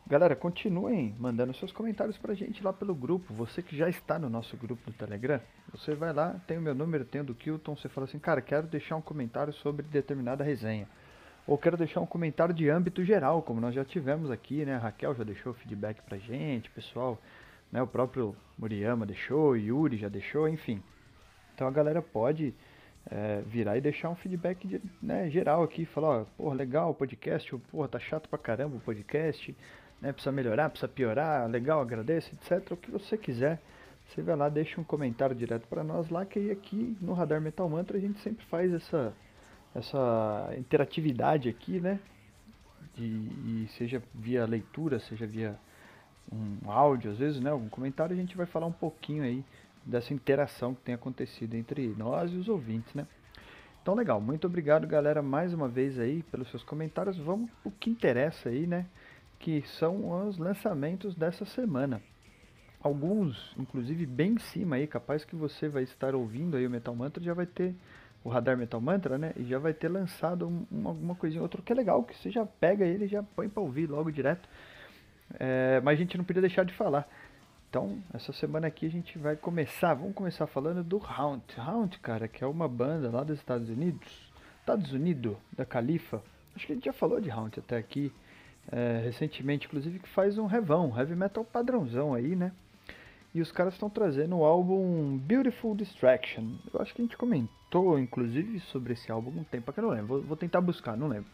Galera, 0.08 0.34
continuem 0.34 1.14
mandando 1.18 1.52
seus 1.52 1.70
comentários 1.70 2.16
pra 2.16 2.32
gente 2.32 2.64
lá 2.64 2.72
pelo 2.72 2.94
grupo. 2.94 3.34
Você 3.34 3.60
que 3.60 3.76
já 3.76 3.90
está 3.90 4.18
no 4.18 4.30
nosso 4.30 4.56
grupo 4.56 4.90
do 4.90 4.96
Telegram, 4.96 5.38
você 5.70 5.94
vai 5.94 6.14
lá, 6.14 6.40
tem 6.46 6.56
o 6.56 6.62
meu 6.62 6.74
número, 6.74 7.04
tem 7.04 7.20
o 7.20 7.24
do 7.24 7.34
Kilton, 7.34 7.76
você 7.76 7.90
fala 7.90 8.06
assim, 8.06 8.18
cara, 8.18 8.40
quero 8.40 8.66
deixar 8.66 8.96
um 8.96 9.02
comentário 9.02 9.52
sobre 9.52 9.82
determinada 9.82 10.42
resenha. 10.42 10.88
Ou 11.46 11.58
quero 11.58 11.76
deixar 11.76 12.00
um 12.00 12.06
comentário 12.06 12.54
de 12.54 12.70
âmbito 12.70 13.04
geral, 13.04 13.42
como 13.42 13.60
nós 13.60 13.74
já 13.74 13.84
tivemos 13.84 14.30
aqui, 14.30 14.64
né? 14.64 14.76
A 14.76 14.78
Raquel 14.78 15.14
já 15.14 15.24
deixou 15.24 15.52
feedback 15.52 16.00
pra 16.00 16.16
gente, 16.16 16.70
pessoal, 16.70 17.18
né? 17.70 17.82
O 17.82 17.86
próprio 17.86 18.34
Muriyama 18.58 19.04
deixou, 19.04 19.58
Yuri 19.58 19.98
já 19.98 20.08
deixou, 20.08 20.48
enfim. 20.48 20.82
Então 21.54 21.68
a 21.68 21.70
galera 21.70 22.00
pode 22.00 22.54
é, 23.10 23.42
virar 23.46 23.76
e 23.76 23.82
deixar 23.82 24.08
um 24.08 24.16
feedback 24.16 24.66
de, 24.66 24.80
né, 25.02 25.28
geral 25.28 25.62
aqui, 25.62 25.84
falar, 25.84 26.22
ó, 26.22 26.24
porra, 26.36 26.54
legal 26.54 26.90
o 26.90 26.94
podcast, 26.94 27.54
porra, 27.70 27.88
tá 27.88 27.98
chato 27.98 28.26
pra 28.26 28.38
caramba 28.38 28.76
o 28.76 28.80
podcast, 28.80 29.54
né, 30.00 30.12
precisa 30.12 30.33
melhorar, 30.33 30.71
precisa 30.71 30.88
piorar, 30.88 31.49
legal, 31.49 31.81
agradeço, 31.81 32.35
etc. 32.35 32.73
O 32.73 32.76
que 32.76 32.90
você 32.90 33.17
quiser, 33.17 33.61
você 34.07 34.23
vai 34.23 34.37
lá, 34.37 34.49
deixa 34.49 34.81
um 34.81 34.85
comentário 34.85 35.35
direto 35.35 35.67
para 35.69 35.83
nós 35.83 36.09
lá, 36.09 36.25
que 36.25 36.38
aí 36.38 36.50
aqui 36.50 36.97
no 37.00 37.12
Radar 37.12 37.40
Metal 37.40 37.69
Mantra 37.69 37.99
a 37.99 38.00
gente 38.00 38.19
sempre 38.21 38.45
faz 38.47 38.73
essa, 38.73 39.12
essa 39.75 40.55
interatividade 40.57 41.49
aqui, 41.49 41.81
né? 41.81 42.00
E 42.97 43.69
seja 43.76 44.02
via 44.12 44.45
leitura, 44.45 44.99
seja 44.99 45.25
via 45.25 45.57
um 46.33 46.71
áudio, 46.71 47.12
às 47.12 47.19
vezes, 47.19 47.40
né? 47.40 47.50
Algum 47.50 47.69
comentário, 47.69 48.14
a 48.14 48.19
gente 48.19 48.37
vai 48.37 48.47
falar 48.47 48.67
um 48.67 48.73
pouquinho 48.73 49.23
aí 49.23 49.45
dessa 49.85 50.12
interação 50.12 50.75
que 50.75 50.83
tem 50.83 50.95
acontecido 50.95 51.55
entre 51.55 51.88
nós 51.97 52.33
e 52.33 52.37
os 52.37 52.49
ouvintes, 52.49 52.93
né? 52.95 53.07
Então 53.81 53.95
legal, 53.95 54.21
muito 54.21 54.47
obrigado 54.47 54.87
galera 54.87 55.23
mais 55.23 55.55
uma 55.55 55.67
vez 55.67 55.99
aí 55.99 56.23
pelos 56.25 56.50
seus 56.50 56.62
comentários. 56.62 57.17
Vamos 57.17 57.50
o 57.64 57.71
que 57.71 57.88
interessa 57.88 58.50
aí, 58.50 58.67
né? 58.67 58.85
Que 59.38 59.62
são 59.78 60.26
os 60.26 60.38
lançamentos 60.38 61.14
dessa 61.14 61.45
semana. 61.45 62.02
Alguns, 62.80 63.54
inclusive, 63.59 64.07
bem 64.07 64.35
em 64.35 64.38
cima 64.38 64.76
aí, 64.76 64.87
capaz 64.87 65.25
que 65.25 65.35
você 65.35 65.68
vai 65.68 65.83
estar 65.83 66.14
ouvindo 66.14 66.57
aí 66.57 66.66
o 66.66 66.71
Metal 66.71 66.95
Mantra, 66.95 67.23
já 67.23 67.35
vai 67.35 67.47
ter 67.47 67.75
o 68.23 68.28
Radar 68.28 68.57
Metal 68.57 68.80
Mantra, 68.80 69.18
né? 69.18 69.33
E 69.37 69.45
já 69.45 69.59
vai 69.59 69.73
ter 69.73 69.88
lançado 69.88 70.47
um, 70.47 70.88
alguma 70.88 71.14
coisinha, 71.14 71.42
outro 71.42 71.62
que 71.62 71.73
é 71.73 71.76
legal, 71.76 72.02
que 72.04 72.16
você 72.16 72.30
já 72.30 72.47
pega 72.47 72.85
ele 72.85 73.07
e 73.07 73.09
já 73.09 73.23
põe 73.23 73.49
para 73.49 73.62
ouvir 73.62 73.88
logo 73.88 74.11
direto. 74.11 74.49
É, 75.38 75.80
mas 75.83 75.99
a 75.99 76.02
gente 76.02 76.16
não 76.16 76.25
podia 76.25 76.42
deixar 76.42 76.64
de 76.64 76.73
falar. 76.75 77.09
Então, 77.68 78.02
essa 78.14 78.33
semana 78.33 78.66
aqui 78.68 78.87
a 78.87 78.90
gente 78.90 79.18
vai 79.18 79.37
começar, 79.37 79.92
vamos 79.95 80.14
começar 80.14 80.47
falando 80.47 80.83
do 80.83 80.97
Hound. 80.99 81.42
Hound, 81.59 81.99
cara, 81.99 82.26
que 82.26 82.42
é 82.42 82.47
uma 82.47 82.66
banda 82.66 83.11
lá 83.11 83.23
dos 83.23 83.38
Estados 83.38 83.68
Unidos, 83.68 84.33
Estados 84.61 84.92
Unidos, 84.92 85.37
da 85.54 85.66
Califa. 85.66 86.23
Acho 86.57 86.66
que 86.66 86.73
a 86.73 86.75
gente 86.76 86.87
já 86.87 86.92
falou 86.92 87.21
de 87.21 87.30
Hound 87.30 87.59
até 87.59 87.76
aqui 87.76 88.12
é, 88.70 89.00
recentemente, 89.04 89.66
inclusive, 89.66 89.98
que 89.98 90.08
faz 90.08 90.38
um 90.38 90.46
revão, 90.46 90.96
heavy 90.96 91.16
metal 91.16 91.44
padrãozão 91.44 92.14
aí, 92.14 92.37
né? 92.37 92.52
E 93.34 93.40
os 93.40 93.52
caras 93.52 93.75
estão 93.75 93.90
trazendo 93.90 94.37
o 94.38 94.44
álbum 94.44 95.18
Beautiful 95.18 95.75
Distraction. 95.75 96.56
Eu 96.72 96.80
acho 96.80 96.94
que 96.94 97.02
a 97.02 97.04
gente 97.04 97.16
comentou, 97.16 97.98
inclusive, 97.98 98.58
sobre 98.60 98.94
esse 98.94 99.12
álbum 99.12 99.40
um 99.40 99.44
tempo 99.44 99.72
que 99.72 99.80
eu 99.80 99.84
não 99.84 99.90
lembro. 99.90 100.06
Vou, 100.06 100.22
vou, 100.22 100.37
tentar 100.37 100.60
buscar, 100.60 100.96
não 100.96 101.08
lembro. 101.08 101.30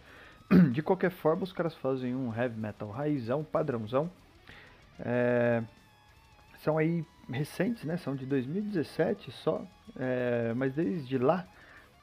De 0.72 0.82
qualquer 0.82 1.10
forma, 1.10 1.44
os 1.44 1.52
caras 1.52 1.74
fazem 1.76 2.14
um 2.14 2.34
heavy 2.34 2.58
metal 2.58 2.90
raizão, 2.90 3.44
padrãozão. 3.44 4.10
É, 4.98 5.62
são 6.58 6.78
aí 6.78 7.04
recentes, 7.28 7.84
né? 7.84 7.96
São 7.96 8.14
de 8.14 8.26
2017 8.26 9.30
só. 9.30 9.64
É, 9.96 10.52
mas 10.54 10.74
desde 10.74 11.16
lá 11.16 11.46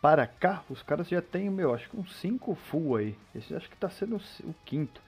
para 0.01 0.25
cá, 0.25 0.63
os 0.69 0.81
caras 0.81 1.07
já 1.07 1.21
têm, 1.21 1.49
meu, 1.49 1.73
acho 1.73 1.89
que 1.89 1.97
uns 1.97 2.15
5 2.15 2.55
full 2.55 2.95
aí. 2.95 3.15
Esse 3.35 3.53
acho 3.53 3.69
que 3.69 3.75
está 3.75 3.89
sendo 3.89 4.19
o 4.43 4.53
quinto. 4.65 5.01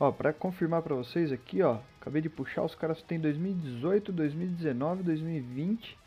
Ó, 0.00 0.10
pra 0.10 0.32
confirmar 0.32 0.80
pra 0.80 0.94
vocês 0.94 1.30
aqui, 1.30 1.60
ó. 1.60 1.78
Acabei 2.00 2.22
de 2.22 2.30
puxar, 2.30 2.62
os 2.62 2.74
caras 2.74 3.02
têm 3.02 3.20
2018, 3.20 4.10
2019, 4.10 5.02
2020. 5.02 5.98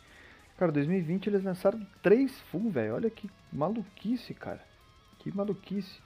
Cara, 0.58 0.72
2020 0.72 1.28
eles 1.28 1.44
lançaram 1.44 1.80
três 2.02 2.42
full, 2.50 2.72
velho. 2.72 2.96
Olha 2.96 3.10
que 3.12 3.30
maluquice, 3.52 4.34
cara. 4.34 4.62
Que 5.20 5.32
maluquice. 5.36 6.02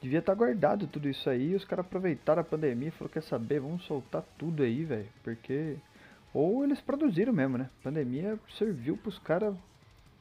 Devia 0.00 0.20
estar 0.20 0.30
tá 0.30 0.38
guardado 0.38 0.86
tudo 0.86 1.08
isso 1.08 1.28
aí. 1.28 1.56
Os 1.56 1.64
caras 1.64 1.84
aproveitaram 1.84 2.40
a 2.40 2.44
pandemia 2.44 2.86
e 2.86 2.92
falaram: 2.92 3.12
quer 3.12 3.22
saber, 3.24 3.58
vamos 3.58 3.82
soltar 3.82 4.22
tudo 4.38 4.62
aí, 4.62 4.84
velho. 4.84 5.08
Porque. 5.24 5.76
Ou 6.32 6.62
eles 6.62 6.80
produziram 6.80 7.32
mesmo, 7.32 7.58
né? 7.58 7.68
A 7.80 7.82
pandemia 7.82 8.38
serviu 8.56 8.96
pros 8.96 9.18
caras 9.18 9.56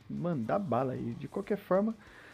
mandar 0.10 0.58
bala 0.58 0.94
aí. 0.94 1.14
De 1.20 1.28
qualquer 1.28 1.58
forma, 1.60 1.94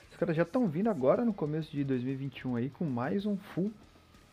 os 0.09 0.15
caras 0.15 0.37
já 0.37 0.43
estão 0.43 0.69
vindo 0.69 0.89
agora 0.89 1.25
no 1.25 1.33
começo 1.33 1.69
de 1.69 1.83
2021 1.83 2.55
aí 2.55 2.69
com 2.69 2.85
mais 2.85 3.25
um 3.25 3.35
full, 3.35 3.73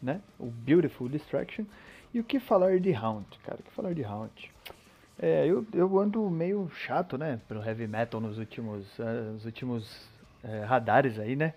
né? 0.02 0.20
O 0.38 0.46
Beautiful 0.46 1.08
Distraction. 1.08 1.64
E 2.12 2.20
o 2.20 2.24
que 2.24 2.40
falar 2.40 2.80
de 2.80 2.92
Hound, 2.92 3.26
cara? 3.44 3.60
O 3.60 3.62
que 3.62 3.70
falar 3.70 3.94
de 3.94 4.02
Hound? 4.02 4.50
É, 5.18 5.46
eu, 5.46 5.66
eu 5.72 5.98
ando 5.98 6.28
meio 6.30 6.68
chato, 6.70 7.18
né? 7.18 7.40
Pro 7.46 7.62
heavy 7.62 7.86
metal 7.86 8.20
nos 8.20 8.38
últimos, 8.38 8.98
uh, 8.98 9.32
nos 9.32 9.44
últimos 9.44 10.08
uh, 10.42 10.66
radares 10.66 11.18
aí, 11.18 11.36
né? 11.36 11.54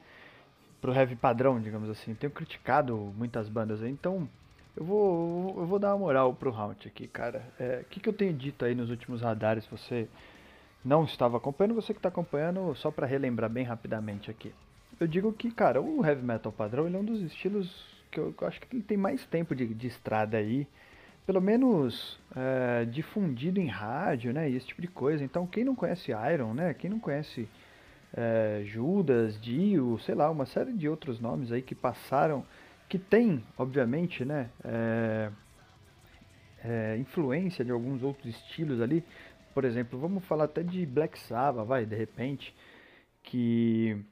Pro 0.81 0.93
heavy 0.93 1.15
padrão, 1.15 1.59
digamos 1.59 1.89
assim. 1.89 2.13
Tenho 2.13 2.31
criticado 2.31 2.95
muitas 3.17 3.47
bandas 3.47 3.81
aí, 3.81 3.89
então 3.89 4.27
eu 4.75 4.83
vou, 4.83 5.55
eu 5.59 5.65
vou 5.65 5.79
dar 5.79 5.89
uma 5.89 5.99
moral 5.99 6.33
pro 6.33 6.51
Hound 6.53 6.87
aqui, 6.87 7.07
cara. 7.07 7.41
É, 7.59 7.63
o 7.63 7.71
é, 7.71 7.83
que, 7.89 7.99
que 7.99 8.09
eu 8.09 8.13
tenho 8.13 8.33
dito 8.33 8.65
aí 8.65 8.75
nos 8.75 8.89
últimos 8.89 9.21
radares? 9.21 9.65
Você 9.67 10.09
não 10.83 11.05
estava 11.05 11.37
acompanhando, 11.37 11.75
você 11.75 11.93
que 11.93 11.99
está 11.99 12.09
acompanhando, 12.09 12.75
só 12.75 12.91
para 12.91 13.07
relembrar 13.07 13.49
bem 13.49 13.63
rapidamente 13.63 14.29
aqui. 14.29 14.53
Eu 14.99 15.07
digo 15.07 15.31
que, 15.31 15.49
cara, 15.51 15.81
o 15.81 16.05
heavy 16.05 16.23
metal 16.23 16.51
padrão 16.51 16.85
ele 16.85 16.97
é 16.97 16.99
um 16.99 17.05
dos 17.05 17.21
estilos 17.21 17.92
que 18.13 18.19
eu, 18.19 18.33
eu 18.39 18.47
acho 18.47 18.61
que 18.61 18.75
ele 18.75 18.83
tem 18.83 18.97
mais 18.97 19.25
tempo 19.25 19.55
de, 19.55 19.65
de 19.73 19.87
estrada 19.87 20.37
aí, 20.37 20.67
pelo 21.25 21.41
menos 21.41 22.19
é, 22.35 22.85
difundido 22.85 23.59
em 23.59 23.67
rádio, 23.67 24.31
né, 24.31 24.49
esse 24.49 24.67
tipo 24.67 24.81
de 24.81 24.87
coisa. 24.87 25.23
Então, 25.23 25.47
quem 25.47 25.63
não 25.63 25.75
conhece 25.75 26.11
Iron, 26.33 26.53
né, 26.53 26.73
quem 26.73 26.89
não 26.89 26.99
conhece 26.99 27.47
é, 28.15 28.61
Judas, 28.65 29.39
Dio, 29.41 29.97
sei 29.99 30.15
lá, 30.15 30.29
uma 30.29 30.45
série 30.45 30.73
de 30.73 30.87
outros 30.87 31.19
nomes 31.19 31.51
aí 31.51 31.61
que 31.61 31.73
passaram, 31.73 32.45
que 32.87 32.99
tem, 32.99 33.43
obviamente, 33.57 34.23
né, 34.23 34.49
é, 34.63 35.31
é, 36.63 36.97
influência 36.97 37.65
de 37.65 37.71
alguns 37.71 38.03
outros 38.03 38.27
estilos 38.27 38.81
ali, 38.81 39.03
por 39.53 39.65
exemplo, 39.65 39.99
vamos 39.99 40.23
falar 40.25 40.45
até 40.45 40.61
de 40.63 40.85
Black 40.85 41.17
Sabbath, 41.19 41.67
vai, 41.67 41.85
de 41.85 41.95
repente, 41.95 42.53
que 43.21 44.03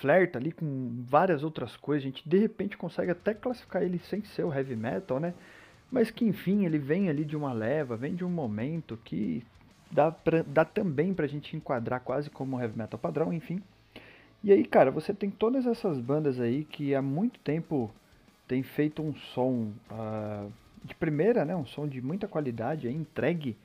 flerta 0.00 0.38
ali 0.38 0.52
com 0.52 1.02
várias 1.06 1.42
outras 1.42 1.76
coisas, 1.76 2.04
a 2.04 2.08
gente 2.08 2.28
de 2.28 2.38
repente 2.38 2.76
consegue 2.76 3.10
até 3.10 3.34
classificar 3.34 3.82
ele 3.82 3.98
sem 3.98 4.22
ser 4.24 4.44
o 4.44 4.52
heavy 4.52 4.76
metal, 4.76 5.18
né? 5.20 5.34
Mas 5.90 6.10
que 6.10 6.24
enfim, 6.24 6.64
ele 6.64 6.78
vem 6.78 7.08
ali 7.08 7.24
de 7.24 7.36
uma 7.36 7.52
leva, 7.52 7.96
vem 7.96 8.14
de 8.14 8.24
um 8.24 8.30
momento 8.30 8.98
que 9.04 9.44
dá, 9.90 10.10
pra, 10.10 10.42
dá 10.42 10.64
também 10.64 11.14
pra 11.14 11.26
gente 11.26 11.56
enquadrar 11.56 12.00
quase 12.00 12.30
como 12.30 12.60
heavy 12.60 12.78
metal 12.78 12.98
padrão, 12.98 13.32
enfim. 13.32 13.62
E 14.42 14.52
aí, 14.52 14.64
cara, 14.64 14.90
você 14.90 15.12
tem 15.12 15.30
todas 15.30 15.66
essas 15.66 15.98
bandas 15.98 16.38
aí 16.38 16.64
que 16.64 16.94
há 16.94 17.02
muito 17.02 17.40
tempo 17.40 17.90
tem 18.46 18.62
feito 18.62 19.02
um 19.02 19.14
som 19.14 19.72
uh, 19.90 20.52
de 20.84 20.94
primeira, 20.94 21.44
né? 21.44 21.56
Um 21.56 21.66
som 21.66 21.88
de 21.88 22.00
muita 22.00 22.28
qualidade, 22.28 22.86
é 22.86 22.90
entregue 22.90 23.56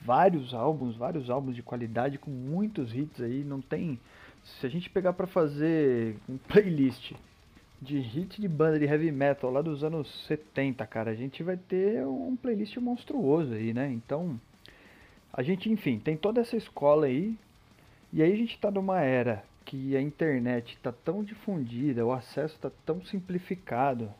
vários 0.00 0.54
álbuns, 0.54 0.96
vários 0.96 1.28
álbuns 1.28 1.54
de 1.54 1.62
qualidade 1.62 2.18
com 2.18 2.30
muitos 2.30 2.94
hits 2.94 3.20
aí, 3.20 3.44
não 3.44 3.60
tem 3.60 4.00
se 4.44 4.66
a 4.66 4.68
gente 4.68 4.90
pegar 4.90 5.12
para 5.12 5.26
fazer 5.26 6.16
um 6.28 6.36
playlist 6.36 7.12
de 7.80 7.98
hits 7.98 8.36
de 8.36 8.48
banda 8.48 8.78
de 8.78 8.84
heavy 8.84 9.10
metal 9.10 9.50
lá 9.50 9.60
dos 9.60 9.82
anos 9.82 10.08
70, 10.26 10.86
cara, 10.86 11.10
a 11.10 11.14
gente 11.14 11.42
vai 11.42 11.56
ter 11.56 12.06
um 12.06 12.36
playlist 12.36 12.76
monstruoso 12.76 13.54
aí, 13.54 13.74
né? 13.74 13.90
Então, 13.90 14.40
a 15.32 15.42
gente, 15.42 15.70
enfim, 15.70 15.98
tem 15.98 16.16
toda 16.16 16.40
essa 16.40 16.56
escola 16.56 17.06
aí, 17.06 17.36
e 18.12 18.22
aí 18.22 18.32
a 18.32 18.36
gente 18.36 18.58
tá 18.58 18.70
numa 18.70 19.00
era 19.00 19.44
que 19.64 19.96
a 19.96 20.00
internet 20.00 20.78
tá 20.82 20.92
tão 20.92 21.24
difundida, 21.24 22.04
o 22.04 22.12
acesso 22.12 22.58
tá 22.58 22.70
tão 22.84 23.04
simplificado, 23.04 24.12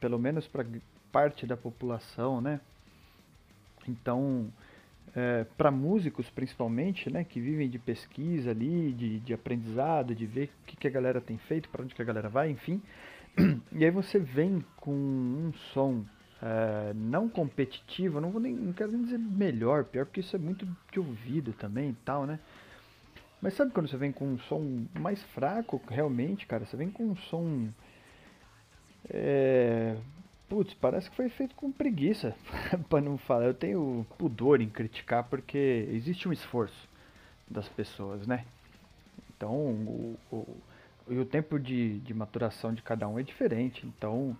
pelo 0.00 0.18
menos 0.18 0.48
para 0.48 0.66
parte 1.12 1.46
da 1.46 1.56
população, 1.56 2.40
né? 2.40 2.60
Então, 3.86 4.50
é, 5.16 5.44
para 5.56 5.70
músicos 5.70 6.28
principalmente, 6.30 7.10
né, 7.10 7.24
que 7.24 7.40
vivem 7.40 7.68
de 7.68 7.78
pesquisa 7.78 8.50
ali, 8.50 8.92
de, 8.92 9.20
de 9.20 9.32
aprendizado, 9.32 10.14
de 10.14 10.26
ver 10.26 10.50
o 10.62 10.66
que, 10.66 10.76
que 10.76 10.88
a 10.88 10.90
galera 10.90 11.20
tem 11.20 11.38
feito, 11.38 11.68
para 11.68 11.82
onde 11.82 11.94
que 11.94 12.02
a 12.02 12.04
galera 12.04 12.28
vai, 12.28 12.50
enfim. 12.50 12.82
E 13.72 13.84
aí 13.84 13.90
você 13.90 14.18
vem 14.18 14.64
com 14.76 14.92
um 14.92 15.52
som 15.72 16.04
é, 16.40 16.92
não 16.94 17.28
competitivo, 17.28 18.20
não, 18.20 18.30
vou 18.30 18.40
nem, 18.40 18.54
não 18.54 18.72
quero 18.72 18.92
nem 18.92 19.02
dizer 19.02 19.18
melhor, 19.18 19.84
pior, 19.84 20.04
porque 20.04 20.20
isso 20.20 20.36
é 20.36 20.38
muito 20.38 20.66
de 20.92 21.00
ouvido 21.00 21.52
também 21.52 21.90
e 21.90 21.96
tal, 22.04 22.26
né? 22.26 22.38
Mas 23.40 23.54
sabe 23.54 23.72
quando 23.72 23.88
você 23.88 23.96
vem 23.96 24.12
com 24.12 24.26
um 24.26 24.38
som 24.38 24.86
mais 24.98 25.22
fraco, 25.22 25.82
realmente, 25.88 26.46
cara? 26.46 26.64
Você 26.64 26.76
vem 26.76 26.90
com 26.90 27.04
um 27.04 27.16
som 27.16 27.68
é, 29.10 29.96
Putz, 30.48 30.74
parece 30.74 31.08
que 31.08 31.16
foi 31.16 31.28
feito 31.30 31.54
com 31.54 31.72
preguiça, 31.72 32.36
para 32.88 33.00
não 33.00 33.16
falar. 33.16 33.46
Eu 33.46 33.54
tenho 33.54 34.06
pudor 34.18 34.60
em 34.60 34.68
criticar 34.68 35.24
porque 35.24 35.88
existe 35.90 36.28
um 36.28 36.32
esforço 36.32 36.88
das 37.48 37.68
pessoas, 37.68 38.26
né? 38.26 38.44
Então, 39.36 39.52
o, 39.52 40.18
o, 40.30 40.56
e 41.08 41.18
o 41.18 41.24
tempo 41.24 41.58
de, 41.58 41.98
de 42.00 42.12
maturação 42.12 42.74
de 42.74 42.82
cada 42.82 43.08
um 43.08 43.18
é 43.18 43.22
diferente. 43.22 43.86
Então, 43.86 44.36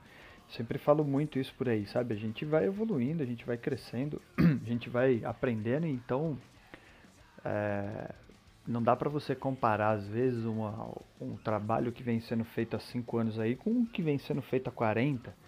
sempre 0.50 0.78
falo 0.78 1.04
muito 1.04 1.38
isso 1.38 1.54
por 1.54 1.68
aí, 1.70 1.86
sabe? 1.86 2.14
A 2.14 2.18
gente 2.18 2.44
vai 2.44 2.66
evoluindo, 2.66 3.22
a 3.22 3.26
gente 3.26 3.44
vai 3.44 3.56
crescendo, 3.56 4.20
a 4.38 4.68
gente 4.68 4.90
vai 4.90 5.24
aprendendo. 5.24 5.86
Então, 5.86 6.36
é, 7.42 8.14
não 8.66 8.82
dá 8.82 8.94
para 8.94 9.08
você 9.08 9.34
comparar, 9.34 9.92
às 9.92 10.06
vezes, 10.06 10.44
uma, 10.44 10.90
um 11.18 11.36
trabalho 11.38 11.92
que 11.92 12.02
vem 12.02 12.20
sendo 12.20 12.44
feito 12.44 12.76
há 12.76 12.78
5 12.78 13.16
anos 13.16 13.38
aí 13.38 13.56
com 13.56 13.70
o 13.70 13.86
que 13.86 14.02
vem 14.02 14.18
sendo 14.18 14.42
feito 14.42 14.68
há 14.68 14.70
40 14.70 15.43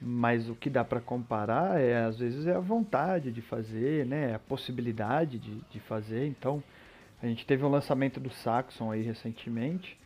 mas 0.00 0.48
o 0.48 0.54
que 0.54 0.70
dá 0.70 0.84
para 0.84 1.00
comparar 1.00 1.80
é 1.80 2.04
às 2.04 2.18
vezes 2.18 2.46
é 2.46 2.54
a 2.54 2.60
vontade 2.60 3.30
de 3.30 3.42
fazer, 3.42 4.06
né? 4.06 4.34
A 4.34 4.38
possibilidade 4.38 5.38
de, 5.38 5.60
de 5.70 5.80
fazer. 5.80 6.26
Então, 6.26 6.62
a 7.22 7.26
gente 7.26 7.44
teve 7.44 7.64
um 7.64 7.68
lançamento 7.68 8.18
do 8.18 8.30
Saxon 8.30 8.90
aí 8.90 9.02
recentemente. 9.02 9.98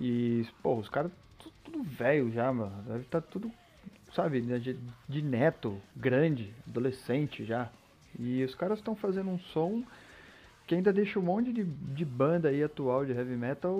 E, 0.00 0.46
pô, 0.62 0.74
os 0.76 0.88
caras 0.88 1.12
tudo, 1.38 1.54
tudo 1.64 1.82
velho 1.82 2.30
já, 2.32 2.52
mano. 2.52 2.82
Deve 2.82 3.00
estar 3.00 3.20
tá 3.20 3.28
tudo, 3.30 3.50
sabe, 4.14 4.40
né, 4.40 4.58
de, 4.58 4.76
de 5.08 5.22
neto, 5.22 5.80
grande, 5.94 6.52
adolescente 6.68 7.44
já. 7.44 7.70
E 8.18 8.42
os 8.42 8.54
caras 8.54 8.78
estão 8.78 8.96
fazendo 8.96 9.30
um 9.30 9.38
som 9.38 9.84
que 10.66 10.74
ainda 10.74 10.92
deixa 10.92 11.18
um 11.18 11.22
monte 11.22 11.52
de, 11.52 11.64
de 11.64 12.04
banda 12.04 12.48
aí 12.48 12.62
atual 12.62 13.04
de 13.04 13.12
heavy 13.12 13.36
metal 13.36 13.74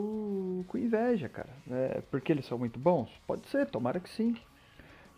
com 0.67 0.79
inveja, 0.79 1.29
cara. 1.29 1.51
É, 1.71 2.03
porque 2.11 2.33
eles 2.33 2.47
são 2.47 2.59
muito 2.59 2.79
bons? 2.79 3.11
Pode 3.27 3.47
ser, 3.49 3.67
tomara 3.67 4.01
que 4.01 4.09
sim. 4.11 4.37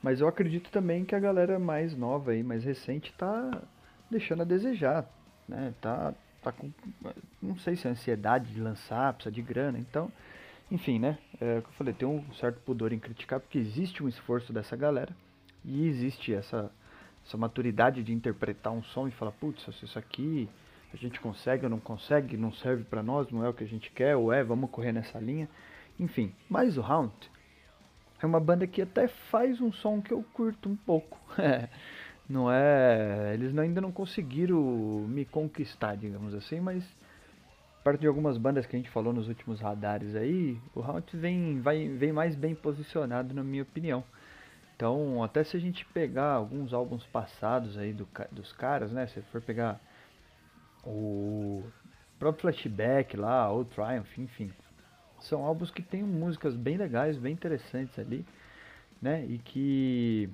Mas 0.03 0.21
eu 0.21 0.27
acredito 0.27 0.71
também 0.71 1.05
que 1.05 1.15
a 1.15 1.21
galera 1.21 1.59
mais 1.59 1.97
nova 1.97 2.33
aí, 2.33 2.43
mais 2.43 2.65
recente, 2.65 3.13
tá 3.13 3.63
deixando 4.11 4.43
a 4.43 4.45
desejar, 4.45 5.09
né? 5.49 5.73
Tá, 5.81 6.13
tá 6.43 6.51
com, 6.51 6.71
não 7.41 7.57
sei 7.59 7.77
se 7.77 7.87
é 7.87 7.91
ansiedade 7.91 8.53
de 8.53 8.61
lançar, 8.61 9.13
precisa 9.15 9.33
de 9.33 9.41
grana, 9.41 9.79
então, 9.79 10.11
enfim, 10.71 10.99
né? 10.99 11.19
É 11.41 11.59
o 11.59 11.63
que 11.63 11.69
eu 11.69 11.73
falei, 11.75 11.95
tem 11.95 12.09
um 12.09 12.25
certo 12.35 12.61
pudor 12.61 12.93
em 12.93 12.99
criticar, 12.99 13.39
porque 13.39 13.59
existe 13.59 14.03
um 14.03 14.09
esforço 14.09 14.53
dessa 14.53 14.77
galera 14.77 15.15
e 15.65 15.87
existe 15.87 16.35
essa, 16.35 16.71
essa 17.25 17.37
maturidade 17.37 18.03
de 18.03 18.13
interpretar 18.13 18.73
um 18.73 18.83
som 18.83 19.07
e 19.07 19.13
falar, 19.13 19.33
putz, 19.33 19.67
isso 19.83 19.99
aqui 19.99 20.49
a 20.93 20.97
gente 20.97 21.21
consegue 21.21 21.65
ou 21.65 21.71
não 21.71 21.81
consegue, 21.81 22.37
não 22.37 22.53
serve 22.53 22.85
para 22.85 23.03
nós, 23.03 23.31
não 23.31 23.45
é 23.45 23.49
o 23.49 23.55
que 23.55 23.65
a 23.65 23.69
gente 23.69 23.91
quer, 23.91 24.17
ou 24.17 24.33
é, 24.33 24.43
vamos 24.43 24.69
correr 24.71 24.93
nessa 24.93 25.19
linha. 25.19 25.49
Enfim, 25.99 26.35
mas 26.51 26.77
o 26.77 26.81
Round 26.81 27.13
é 28.23 28.27
uma 28.27 28.41
banda 28.41 28.67
que 28.67 28.83
até 28.83 29.09
faz 29.09 29.61
um 29.61 29.73
som 29.73 30.01
que 30.01 30.13
eu 30.13 30.23
curto 30.33 30.69
um 30.69 30.77
pouco. 30.77 31.19
É, 31.39 31.69
não 32.29 32.51
é. 32.51 33.33
Eles 33.35 33.57
ainda 33.59 33.81
não 33.81 33.91
conseguiram 33.91 34.61
me 35.09 35.25
conquistar, 35.25 35.97
digamos 35.97 36.35
assim, 36.35 36.61
mas 36.61 36.85
parte 37.83 38.01
de 38.01 38.07
algumas 38.07 38.39
bandas 38.39 38.65
que 38.65 38.77
a 38.77 38.79
gente 38.79 38.91
falou 38.91 39.13
nos 39.13 39.29
últimos 39.29 39.61
radares 39.61 40.15
aí, 40.15 40.61
o 40.75 40.81
Round 40.81 41.17
vem, 41.17 41.61
vai, 41.61 41.89
vem 41.89 42.13
mais 42.13 42.37
bem 42.37 42.55
posicionado 42.55 43.35
na 43.35 43.43
minha 43.43 43.63
opinião. 43.63 44.05
Então, 44.77 45.23
até 45.23 45.43
se 45.45 45.57
a 45.57 45.61
gente 45.61 45.85
pegar 45.87 46.33
alguns 46.33 46.73
álbuns 46.73 47.05
passados 47.07 47.77
aí 47.77 47.93
do, 47.93 48.09
dos 48.31 48.53
caras, 48.53 48.93
né? 48.93 49.07
Se 49.07 49.21
for 49.23 49.41
pegar 49.41 49.81
o 50.85 51.63
próprio 52.19 52.43
Flashback 52.43 53.17
lá, 53.17 53.51
ou 53.51 53.65
Triumph, 53.65 54.19
enfim. 54.19 54.53
São 55.23 55.45
álbuns 55.45 55.71
que 55.71 55.83
têm 55.83 56.03
músicas 56.03 56.55
bem 56.57 56.77
legais, 56.77 57.17
bem 57.19 57.33
interessantes 57.33 57.99
ali, 57.99 58.25
né? 59.01 59.25
E 59.27 59.39
que 59.39 60.31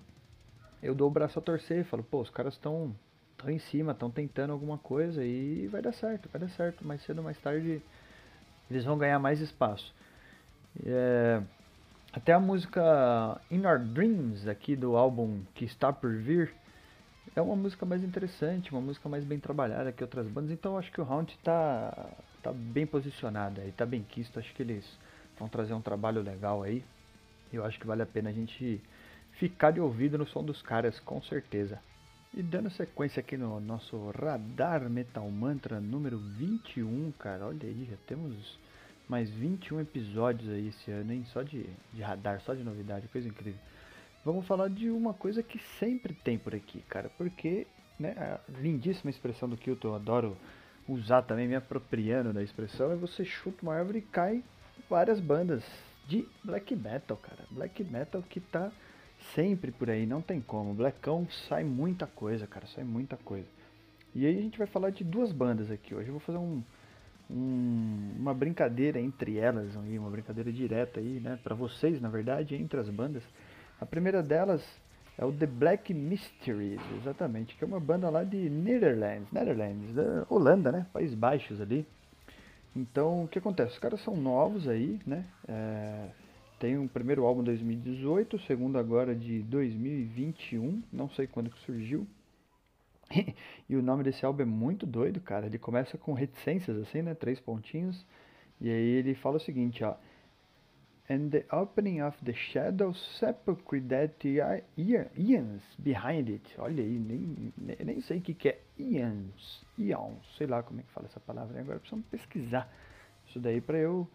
eu 0.83 0.95
dou 0.95 1.09
o 1.09 1.11
braço 1.11 1.39
a 1.39 1.43
torcer, 1.43 1.85
falo, 1.85 2.03
pô, 2.03 2.21
os 2.21 2.31
caras 2.31 2.55
estão 2.55 2.95
estão 3.33 3.51
em 3.51 3.59
cima, 3.59 3.93
estão 3.93 4.11
tentando 4.11 4.53
alguma 4.53 4.79
coisa 4.79 5.25
e 5.25 5.69
vai 5.69 5.81
dar 5.81 5.93
certo, 5.93 6.29
vai 6.31 6.41
dar 6.41 6.49
certo. 6.51 6.87
Mais 6.87 7.03
cedo 7.03 7.19
ou 7.19 7.25
mais 7.25 7.39
tarde 7.39 7.81
eles 8.71 8.85
vão 8.85 8.99
ganhar 8.99 9.19
mais 9.19 9.41
espaço. 9.41 9.95
É, 10.85 11.43
Até 12.13 12.33
a 12.33 12.41
música 12.41 13.41
In 13.51 13.67
Our 13.67 13.79
Dreams, 13.81 14.49
aqui 14.49 14.77
do 14.77 14.97
álbum 14.97 15.43
que 15.55 15.65
está 15.65 15.93
por 15.93 16.15
vir, 16.17 16.53
é 17.37 17.41
uma 17.43 17.57
música 17.57 17.87
mais 17.87 18.03
interessante, 18.03 18.73
uma 18.73 18.81
música 18.81 19.09
mais 19.09 19.25
bem 19.25 19.39
trabalhada 19.39 19.93
que 19.93 20.03
outras 20.03 20.27
bandas. 20.29 20.51
Então 20.51 20.79
acho 20.79 20.91
que 20.93 21.01
o 21.01 21.05
Round 21.05 21.33
está 21.33 22.11
tá 22.43 22.53
bem 22.53 22.87
posicionado 22.87 23.61
aí, 23.61 23.73
tá 23.73 23.87
bem 23.87 24.03
quisto. 24.03 24.39
Acho 24.39 24.53
que 24.55 24.63
eles 24.63 24.85
vão 25.39 25.49
trazer 25.49 25.75
um 25.75 25.81
trabalho 25.81 26.23
legal 26.23 26.63
aí. 26.63 26.85
Eu 27.53 27.65
acho 27.65 27.79
que 27.79 27.87
vale 27.87 28.03
a 28.03 28.07
pena 28.07 28.31
a 28.31 28.33
gente 28.33 28.81
ficar 29.33 29.71
de 29.71 29.81
ouvido 29.81 30.19
no 30.19 30.27
som 30.27 30.43
dos 30.43 30.61
caras, 30.61 30.99
com 31.01 31.23
certeza. 31.23 31.81
E 32.35 32.43
dando 32.43 32.69
sequência 32.71 33.21
aqui 33.21 33.37
no 33.37 33.59
nosso 33.59 34.11
Radar 34.11 34.89
Metal 34.91 35.29
Mantra 35.31 35.81
número 35.81 36.19
21, 36.19 37.13
cara, 37.19 37.47
olha 37.47 37.65
aí, 37.65 37.87
já 37.91 37.97
temos 38.07 38.59
mais 39.09 39.31
21 39.31 39.81
episódios 39.81 40.51
aí 40.51 40.69
esse 40.69 40.91
ano, 40.91 41.13
hein? 41.13 41.25
Só 41.33 41.43
de, 41.43 41.65
de 41.93 42.03
radar, 42.03 42.41
só 42.43 42.53
de 42.53 42.63
novidade, 42.63 43.09
coisa 43.09 43.27
incrível. 43.27 43.59
Vamos 44.25 44.47
falar 44.47 44.69
de 44.69 44.91
uma 44.91 45.15
coisa 45.15 45.43
que 45.43 45.59
sempre 45.79 46.13
tem 46.13 46.37
por 46.37 46.55
aqui, 46.55 46.83
cara, 46.89 47.11
porque, 47.17 47.67
né, 47.99 48.11
a 48.19 48.41
lindíssima 48.61 49.11
expressão 49.11 49.49
do 49.49 49.57
Kilton, 49.57 49.89
eu 49.89 49.95
adoro 49.95 50.37
usar 50.89 51.23
também, 51.23 51.47
me 51.47 51.55
apropriando 51.55 52.33
da 52.33 52.43
expressão, 52.43 52.91
é 52.91 52.97
você 52.97 53.25
chuta 53.25 53.63
uma 53.63 53.75
árvore 53.75 53.99
e 53.99 54.03
cai 54.03 54.43
várias 54.89 55.21
bandas 55.21 55.63
de 56.07 56.27
black 56.43 56.75
metal, 56.75 57.17
cara. 57.17 57.45
Black 57.51 57.85
metal 57.85 58.23
que 58.23 58.41
tá 58.41 58.73
sempre 59.35 59.71
por 59.71 59.91
aí, 59.91 60.07
não 60.07 60.23
tem 60.23 60.41
como. 60.41 60.75
Blackão 60.75 61.29
sai 61.49 61.63
muita 61.65 62.07
coisa, 62.07 62.47
cara, 62.47 62.67
sai 62.67 62.85
muita 62.85 63.17
coisa. 63.19 63.47
E 64.15 64.27
aí 64.27 64.39
a 64.39 64.41
gente 64.41 64.59
vai 64.59 64.67
falar 64.67 64.91
de 64.91 65.05
duas 65.05 65.31
bandas 65.31 65.71
aqui 65.71 65.95
hoje. 65.95 66.09
Eu 66.09 66.13
vou 66.13 66.21
fazer 66.21 66.39
um, 66.39 66.63
um, 67.31 68.15
uma 68.19 68.33
brincadeira 68.33 68.99
entre 68.99 69.37
elas, 69.37 69.75
uma 69.77 70.11
brincadeira 70.11 70.51
direta 70.51 71.01
aí, 71.01 71.21
né, 71.21 71.39
para 71.43 71.55
vocês, 71.55 72.01
na 72.01 72.09
verdade, 72.09 72.55
entre 72.55 72.81
as 72.81 72.89
bandas. 72.89 73.23
A 73.81 73.85
primeira 73.85 74.23
delas 74.23 74.65
é 75.19 75.25
o 75.25 75.33
The 75.33 75.47
Black 75.47 75.93
Mysteries, 75.93 76.81
exatamente, 76.97 77.57
que 77.57 77.65
é 77.65 77.67
uma 77.67 77.81
banda 77.81 78.09
lá 78.09 78.23
de 78.23 78.49
Netherlands, 78.49 79.31
Netherlands, 79.33 79.93
da 79.93 80.25
Holanda, 80.31 80.71
né, 80.71 80.87
Países 80.93 81.17
Baixos 81.17 81.61
ali. 81.61 81.85
Então, 82.75 83.25
o 83.25 83.29
que 83.29 83.41
acontece? 83.41 83.73
Os 83.73 83.79
caras 83.81 84.01
são 84.03 84.17
novos 84.17 84.69
aí, 84.69 85.01
né? 85.05 85.25
É, 85.49 86.09
tem 86.61 86.79
um 86.79 86.87
primeiro 86.87 87.25
álbum 87.25 87.41
de 87.41 87.47
2018, 87.47 88.37
o 88.37 88.41
segundo 88.41 88.79
agora 88.79 89.15
de 89.15 89.41
2021, 89.43 90.83
não 90.93 91.11
sei 91.11 91.27
quando 91.27 91.51
que 91.51 91.59
surgiu. 91.61 92.07
e 93.69 93.75
o 93.75 93.83
nome 93.83 94.05
desse 94.05 94.25
álbum 94.25 94.43
é 94.43 94.47
muito 94.47 94.87
doido, 94.87 95.21
cara. 95.21 95.47
Ele 95.47 95.59
começa 95.59 95.99
com 95.99 96.13
reticências, 96.13 96.77
assim, 96.77 97.03
né? 97.03 97.15
Três 97.15 97.41
pontinhos. 97.41 98.07
E 98.61 98.71
aí 98.71 98.89
ele 98.91 99.15
fala 99.15 99.39
o 99.39 99.41
seguinte, 99.41 99.83
ó. 99.83 99.95
And 101.11 101.31
the 101.31 101.47
opening 101.51 102.03
of 102.03 102.17
the 102.23 102.35
shadow 102.35 102.93
sepulchre 103.19 103.81
that 103.89 104.23
eons 104.27 105.63
behind 105.79 106.29
it. 106.29 106.55
Olha 106.59 106.83
aí, 106.83 106.99
nem, 106.99 107.53
nem 107.83 108.01
sei 108.03 108.19
o 108.19 108.21
que, 108.21 108.35
que 108.35 108.49
é 108.51 108.61
eons. 108.79 109.65
Eons, 109.79 110.37
sei 110.37 110.47
lá 110.47 110.63
como 110.63 110.81
é 110.81 110.83
que 110.83 110.93
fala 110.93 111.07
essa 111.07 111.21
palavra. 111.21 111.59
Agora 111.59 111.79
precisamos 111.79 112.05
pesquisar 112.11 112.71
isso 113.27 113.41
daí 113.41 113.59
para 113.61 113.79
eu 113.79 114.07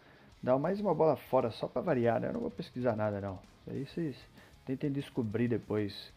dar 0.41 0.59
mais 0.59 0.79
uma 0.79 0.93
bola 0.93 1.15
fora, 1.15 1.49
só 1.49 1.67
para 1.67 1.81
variar. 1.81 2.19
Né? 2.21 2.27
Eu 2.27 2.33
não 2.33 2.41
vou 2.41 2.51
pesquisar 2.51 2.95
nada, 2.95 3.19
não. 3.19 3.39
Aí 3.67 3.85
vocês 3.87 4.15
tentem 4.63 4.91
descobrir 4.91 5.47
depois 5.47 6.13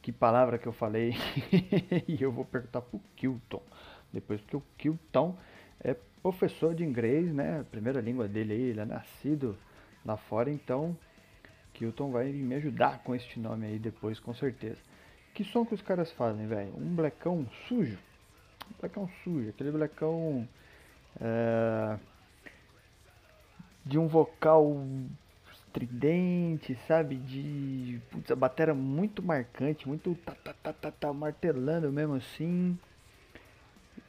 que 0.00 0.12
palavra 0.12 0.58
que 0.58 0.68
eu 0.68 0.72
falei 0.72 1.14
e 2.06 2.22
eu 2.22 2.30
vou 2.30 2.44
perguntar 2.44 2.82
pro 2.82 3.00
Kilton 3.16 3.62
depois, 4.12 4.40
porque 4.40 4.56
o 4.56 4.62
Kilton 4.76 5.36
é 5.80 5.94
professor 6.22 6.74
de 6.74 6.84
inglês, 6.84 7.32
né? 7.32 7.60
A 7.60 7.64
primeira 7.64 8.00
língua 8.00 8.28
dele 8.28 8.52
aí, 8.52 8.62
ele 8.62 8.80
é 8.80 8.84
nascido 8.84 9.56
lá 10.04 10.16
fora, 10.16 10.50
então 10.50 10.96
Kilton 11.74 12.10
vai 12.10 12.32
me 12.32 12.54
ajudar 12.56 13.02
com 13.04 13.14
este 13.14 13.38
nome 13.38 13.66
aí 13.66 13.78
depois, 13.78 14.18
com 14.18 14.34
certeza. 14.34 14.78
Que 15.34 15.44
som 15.44 15.64
que 15.64 15.74
os 15.74 15.82
caras 15.82 16.10
fazem, 16.10 16.46
velho? 16.46 16.72
Um 16.76 16.94
blecão 16.94 17.46
sujo. 17.68 17.98
Um 18.70 18.80
blecão 18.80 19.08
sujo, 19.22 19.48
aquele 19.48 19.70
blecão 19.70 20.48
é, 21.20 21.98
de 23.84 23.98
um 23.98 24.08
vocal 24.08 24.84
estridente, 25.52 26.76
sabe? 26.86 27.16
De 27.16 28.00
putz, 28.10 28.30
a 28.30 28.36
bateria 28.36 28.74
muito 28.74 29.22
marcante, 29.22 29.86
muito 29.86 30.14
tá, 30.24 30.34
tá, 30.34 30.52
tá, 30.52 30.72
tá, 30.72 30.90
tá, 30.90 31.12
martelando 31.12 31.92
mesmo 31.92 32.14
assim. 32.14 32.78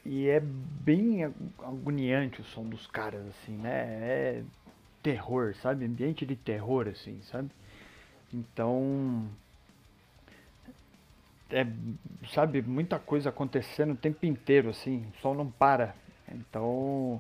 E 0.06 0.28
é 0.28 0.39
bem 0.39 1.23
agoniante 1.60 2.41
o 2.41 2.43
som 2.43 2.63
dos 2.63 2.88
caras, 2.88 3.28
assim, 3.28 3.56
né? 3.56 3.69
É 3.71 4.43
terror, 5.02 5.56
sabe? 5.56 5.86
Ambiente 5.86 6.26
de 6.26 6.36
terror, 6.36 6.88
assim, 6.88 7.22
sabe? 7.24 7.50
Então. 8.34 9.28
É, 11.52 11.66
sabe, 12.32 12.62
muita 12.62 13.00
coisa 13.00 13.30
acontecendo 13.30 13.94
o 13.94 13.98
tempo 13.98 14.24
inteiro, 14.26 14.70
assim, 14.70 15.06
o 15.16 15.22
som 15.22 15.34
não 15.34 15.50
para. 15.50 15.96
Então 16.32 17.20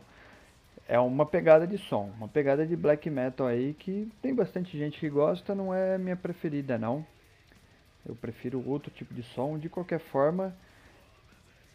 é 0.87 0.99
uma 0.99 1.25
pegada 1.25 1.67
de 1.67 1.77
som, 1.77 2.11
uma 2.17 2.27
pegada 2.27 2.65
de 2.65 2.75
black 2.75 3.09
metal 3.09 3.45
aí 3.45 3.75
que 3.75 4.11
tem 4.23 4.33
bastante 4.33 4.75
gente 4.77 4.99
que 4.99 5.07
gosta, 5.07 5.53
não 5.53 5.73
é 5.73 5.97
minha 5.97 6.15
preferida 6.15 6.79
não. 6.79 7.05
Eu 8.03 8.15
prefiro 8.15 8.67
outro 8.67 8.91
tipo 8.91 9.13
de 9.13 9.21
som, 9.21 9.59
de 9.59 9.69
qualquer 9.69 9.99
forma 9.99 10.55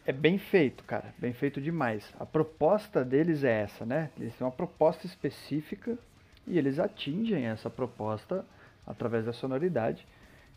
é 0.05 0.11
bem 0.11 0.37
feito, 0.37 0.83
cara, 0.83 1.13
bem 1.17 1.33
feito 1.33 1.59
demais. 1.59 2.13
A 2.19 2.25
proposta 2.25 3.03
deles 3.03 3.43
é 3.43 3.61
essa, 3.61 3.85
né? 3.85 4.09
Eles 4.17 4.35
têm 4.35 4.45
uma 4.45 4.51
proposta 4.51 5.05
específica 5.05 5.97
e 6.47 6.57
eles 6.57 6.79
atingem 6.79 7.45
essa 7.45 7.69
proposta 7.69 8.45
através 8.85 9.25
da 9.25 9.33
sonoridade. 9.33 10.05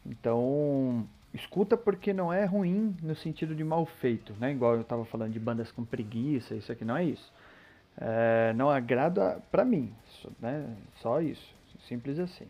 Então, 0.04 1.06
escuta 1.32 1.76
porque 1.76 2.12
não 2.12 2.32
é 2.32 2.44
ruim 2.44 2.94
no 3.02 3.14
sentido 3.14 3.54
de 3.54 3.64
mal 3.64 3.86
feito, 3.86 4.34
né? 4.38 4.52
Igual 4.52 4.74
eu 4.74 4.82
estava 4.82 5.04
falando 5.04 5.32
de 5.32 5.40
bandas 5.40 5.72
com 5.72 5.84
preguiça, 5.84 6.54
isso 6.54 6.70
aqui 6.70 6.84
não 6.84 6.96
é 6.96 7.04
isso 7.04 7.32
é, 8.00 8.52
não 8.54 8.70
agrada 8.70 9.42
para 9.50 9.64
mim, 9.64 9.92
né? 10.40 10.74
Só 10.96 11.20
isso, 11.20 11.54
simples 11.88 12.18
assim. 12.18 12.46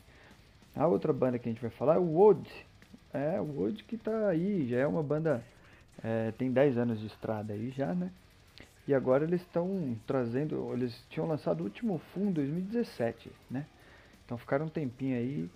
A 0.76 0.86
outra 0.86 1.12
banda 1.12 1.38
que 1.38 1.48
a 1.48 1.52
gente 1.52 1.60
vai 1.60 1.70
falar 1.70 1.96
é 1.96 1.98
o 1.98 2.14
Wood. 2.16 2.48
É, 3.12 3.40
o 3.40 3.44
Wood 3.44 3.82
que 3.84 3.96
tá 3.96 4.28
aí, 4.28 4.68
já 4.68 4.78
é 4.78 4.86
uma 4.86 5.02
banda, 5.02 5.42
é, 6.02 6.32
tem 6.32 6.50
10 6.50 6.78
anos 6.78 7.00
de 7.00 7.06
estrada 7.06 7.52
aí 7.52 7.70
já, 7.70 7.94
né? 7.94 8.10
E 8.86 8.94
agora 8.94 9.24
eles 9.24 9.42
estão 9.42 9.96
trazendo, 10.06 10.72
eles 10.72 11.04
tinham 11.10 11.26
lançado 11.28 11.60
o 11.60 11.64
último 11.64 11.98
fundo 12.14 12.40
em 12.40 12.44
2017, 12.44 13.30
né? 13.50 13.66
Então 14.24 14.38
ficaram 14.38 14.66
um 14.66 14.68
tempinho 14.68 15.16
aí 15.16 15.50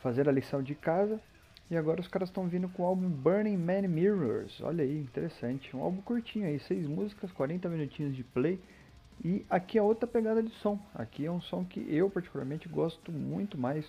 fazendo 0.00 0.28
a 0.28 0.32
lição 0.32 0.62
de 0.62 0.74
casa. 0.74 1.20
E 1.70 1.76
agora 1.76 2.00
os 2.00 2.08
caras 2.08 2.28
estão 2.28 2.46
vindo 2.48 2.68
com 2.68 2.82
o 2.82 2.86
álbum 2.86 3.08
Burning 3.08 3.56
Man 3.56 3.88
Mirrors. 3.88 4.60
Olha 4.60 4.84
aí, 4.84 5.00
interessante. 5.00 5.74
Um 5.74 5.82
álbum 5.82 6.02
curtinho 6.02 6.46
aí, 6.46 6.58
seis 6.60 6.86
músicas, 6.86 7.32
40 7.32 7.68
minutinhos 7.68 8.14
de 8.14 8.22
play. 8.22 8.60
E 9.24 9.46
aqui 9.48 9.78
é 9.78 9.82
outra 9.82 10.06
pegada 10.06 10.42
de 10.42 10.50
som. 10.56 10.78
Aqui 10.94 11.24
é 11.24 11.30
um 11.30 11.40
som 11.40 11.64
que 11.64 11.80
eu 11.94 12.10
particularmente 12.10 12.68
gosto 12.68 13.10
muito 13.10 13.56
mais. 13.56 13.86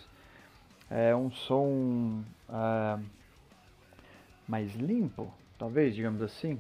É 0.89 1.15
um 1.15 1.31
som 1.31 2.23
uh, 2.47 3.03
mais 4.47 4.73
limpo, 4.75 5.33
talvez, 5.63 5.95
digamos 5.95 6.21
assim. 6.21 6.59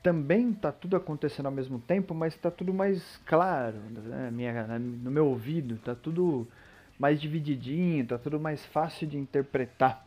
Também 0.00 0.50
está 0.50 0.70
tudo 0.70 0.96
acontecendo 0.96 1.46
ao 1.46 1.52
mesmo 1.52 1.80
tempo, 1.80 2.14
mas 2.14 2.34
está 2.34 2.52
tudo 2.52 2.72
mais 2.72 3.20
claro 3.26 3.78
né? 3.90 4.30
Minha, 4.30 4.78
no 4.78 5.10
meu 5.10 5.26
ouvido. 5.26 5.74
Está 5.74 5.92
tudo 5.92 6.46
mais 6.96 7.20
divididinho, 7.20 8.04
está 8.04 8.16
tudo 8.16 8.38
mais 8.38 8.64
fácil 8.66 9.08
de 9.08 9.18
interpretar. 9.18 10.06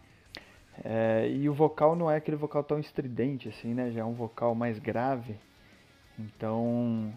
É, 0.84 1.30
e 1.30 1.49
o 1.49 1.54
vocal 1.54 1.93
não 1.93 2.10
é 2.10 2.15
aquele 2.15 2.38
vocal 2.38 2.63
tão 2.63 2.80
estridente 2.80 3.49
assim, 3.49 3.73
né? 3.73 3.91
Já 3.91 4.01
é 4.01 4.06
um 4.06 4.13
vocal 4.13 4.56
mais 4.56 4.80
grave. 4.80 5.36
Então 6.17 7.13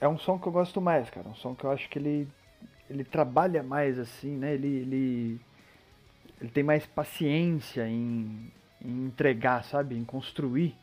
é 0.00 0.06
um 0.06 0.18
som 0.18 0.38
que 0.38 0.46
eu 0.46 0.52
gosto 0.52 0.80
mais, 0.80 1.10
cara. 1.10 1.28
Um 1.28 1.34
som 1.34 1.52
que 1.52 1.64
eu 1.64 1.72
acho 1.72 1.88
que 1.88 1.98
ele, 1.98 2.28
ele 2.88 3.02
trabalha 3.02 3.60
mais 3.60 3.98
assim, 3.98 4.36
né? 4.36 4.54
Ele, 4.54 4.68
ele, 4.68 5.40
ele 6.40 6.50
tem 6.50 6.62
mais 6.62 6.86
paciência 6.86 7.88
em, 7.88 8.52
em 8.82 9.06
entregar, 9.06 9.64
sabe? 9.64 9.96
Em 9.96 10.04
construir 10.04 10.74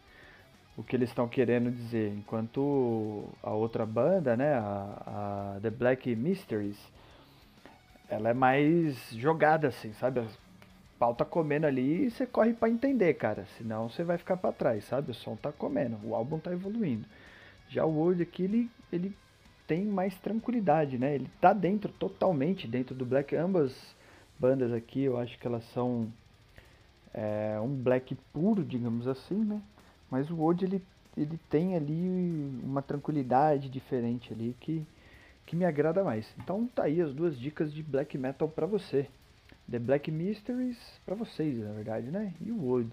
o 0.78 0.84
que 0.84 0.96
eles 0.96 1.10
estão 1.10 1.28
querendo 1.28 1.72
dizer. 1.72 2.14
Enquanto 2.14 3.26
a 3.42 3.52
outra 3.52 3.86
banda, 3.86 4.36
né? 4.36 4.54
A, 4.54 5.56
a 5.56 5.60
The 5.62 5.70
Black 5.70 6.16
Mysteries, 6.16 6.78
ela 8.10 8.30
é 8.30 8.34
mais 8.34 9.10
jogada 9.12 9.70
assim, 9.70 9.94
sabe? 9.94 10.20
O 10.20 10.28
pau 11.00 11.14
tá 11.14 11.26
comendo 11.26 11.66
ali 11.66 12.06
e 12.06 12.12
você 12.12 12.26
corre 12.26 12.54
para 12.54 12.70
entender, 12.70 13.14
cara. 13.16 13.46
Senão 13.58 13.90
você 13.90 14.04
vai 14.04 14.18
ficar 14.18 14.38
para 14.38 14.52
trás, 14.52 14.84
sabe? 14.86 15.12
O 15.12 15.14
som 15.14 15.36
tá 15.36 15.52
comendo, 15.52 15.98
o 16.04 16.16
álbum 16.16 16.40
tá 16.40 16.52
evoluindo. 16.52 17.06
Já 17.70 17.86
o 17.86 17.98
World 17.98 18.22
aqui, 18.22 18.44
ele, 18.44 18.70
ele 18.92 19.16
tem 19.68 19.86
mais 19.86 20.16
tranquilidade, 20.18 20.98
né? 20.98 21.16
Ele 21.16 21.30
tá 21.42 21.54
dentro, 21.54 21.92
totalmente 21.92 22.68
dentro 22.68 22.94
do 22.94 23.06
Black. 23.06 23.36
Ambas 23.36 23.96
bandas 24.38 24.72
aqui, 24.72 25.04
eu 25.04 25.18
acho 25.18 25.38
que 25.40 25.48
elas 25.48 25.64
são 25.72 26.12
é, 27.16 27.58
um 27.62 27.74
Black 27.74 28.14
puro, 28.34 28.64
digamos 28.64 29.08
assim, 29.08 29.36
né? 29.36 29.62
Mas 30.12 30.30
o 30.30 30.36
World, 30.36 30.66
ele, 30.66 30.84
ele 31.16 31.40
tem 31.50 31.76
ali 31.76 32.60
uma 32.62 32.82
tranquilidade 32.82 33.70
diferente 33.70 34.34
ali 34.34 34.56
que, 34.60 34.86
que 35.46 35.56
me 35.56 35.64
agrada 35.64 36.04
mais. 36.04 36.28
Então 36.38 36.68
tá 36.68 36.84
aí 36.84 37.02
as 37.02 37.14
duas 37.14 37.40
dicas 37.40 37.74
de 37.74 37.82
black 37.82 38.18
metal 38.18 38.50
para 38.50 38.68
você. 38.68 39.08
The 39.72 39.80
Black 39.80 40.12
Mysteries 40.12 40.78
para 41.06 41.16
vocês, 41.16 41.58
na 41.58 41.72
verdade, 41.72 42.12
né? 42.12 42.34
E 42.42 42.52
o 42.52 42.62
Wood. 42.62 42.92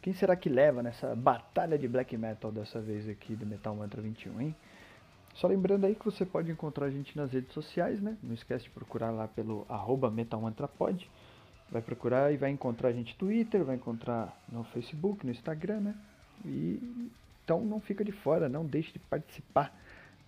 Quem 0.00 0.14
será 0.14 0.36
que 0.36 0.48
leva 0.48 0.82
nessa 0.82 1.14
batalha 1.14 1.76
de 1.76 1.88
black 1.88 2.16
metal 2.16 2.52
dessa 2.52 2.80
vez 2.80 3.08
aqui 3.08 3.34
do 3.34 3.44
Metal 3.44 3.74
Mantra 3.74 4.00
21, 4.00 4.40
hein? 4.40 4.56
Só 5.34 5.48
lembrando 5.48 5.84
aí 5.84 5.94
que 5.94 6.04
você 6.04 6.24
pode 6.24 6.50
encontrar 6.50 6.86
a 6.86 6.90
gente 6.90 7.14
nas 7.16 7.32
redes 7.32 7.52
sociais, 7.52 8.00
né? 8.00 8.16
Não 8.22 8.32
esquece 8.32 8.64
de 8.64 8.70
procurar 8.70 9.10
lá 9.10 9.28
pelo 9.28 9.66
arroba. 9.68 10.10
Vai 11.70 11.82
procurar 11.82 12.32
e 12.32 12.36
vai 12.36 12.50
encontrar 12.50 12.90
a 12.90 12.92
gente 12.92 13.12
no 13.12 13.18
Twitter, 13.18 13.64
vai 13.64 13.76
encontrar 13.76 14.36
no 14.48 14.64
Facebook, 14.64 15.24
no 15.24 15.32
Instagram, 15.32 15.80
né? 15.80 15.94
E 16.44 17.10
então 17.44 17.64
não 17.64 17.80
fica 17.80 18.04
de 18.04 18.12
fora, 18.12 18.48
não 18.48 18.64
deixe 18.64 18.92
de 18.92 18.98
participar 18.98 19.72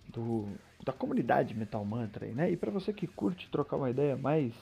do, 0.07 0.47
da 0.83 0.93
comunidade 0.93 1.53
Metal 1.53 1.83
Mantra 1.83 2.25
aí, 2.25 2.33
né? 2.33 2.49
E 2.51 2.57
para 2.57 2.71
você 2.71 2.93
que 2.93 3.07
curte 3.07 3.49
trocar 3.49 3.77
uma 3.77 3.89
ideia 3.89 4.15
mais 4.15 4.53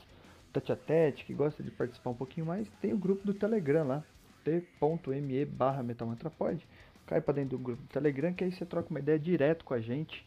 tete 0.52 0.72
a 0.72 0.76
tete, 0.76 1.26
que 1.26 1.34
gosta 1.34 1.62
de 1.62 1.72
participar 1.72 2.12
um 2.12 2.16
pouquinho 2.16 2.46
mais, 2.46 2.68
tem 2.82 2.94
o 2.94 2.98
grupo 2.98 3.26
do 3.26 3.34
Telegram 3.34 3.86
lá, 3.86 4.04
t.me 4.44 5.46
barra 5.46 5.84
metalmantrapod. 5.84 6.66
Cai 7.06 7.22
para 7.22 7.36
dentro 7.36 7.58
do 7.58 7.64
grupo 7.64 7.82
do 7.82 7.88
Telegram, 7.88 8.34
que 8.34 8.44
aí 8.44 8.52
você 8.52 8.66
troca 8.66 8.90
uma 8.90 9.00
ideia 9.00 9.18
direto 9.18 9.64
com 9.64 9.74
a 9.74 9.80
gente, 9.80 10.26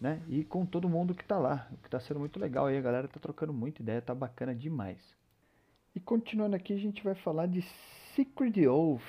né? 0.00 0.20
E 0.28 0.44
com 0.44 0.66
todo 0.66 0.88
mundo 0.88 1.14
que 1.14 1.24
tá 1.24 1.38
lá, 1.38 1.68
o 1.72 1.76
que 1.76 1.90
tá 1.90 2.00
sendo 2.00 2.18
muito 2.20 2.40
legal 2.40 2.66
aí, 2.66 2.76
a 2.76 2.80
galera 2.80 3.06
tá 3.06 3.20
trocando 3.20 3.52
muita 3.52 3.82
ideia, 3.82 4.02
tá 4.02 4.14
bacana 4.14 4.54
demais. 4.54 5.15
E 5.96 6.00
continuando 6.00 6.54
aqui, 6.54 6.74
a 6.74 6.78
gente 6.78 7.02
vai 7.02 7.14
falar 7.14 7.46
de 7.46 7.62
Secret 8.14 8.68
Oath, 8.68 9.00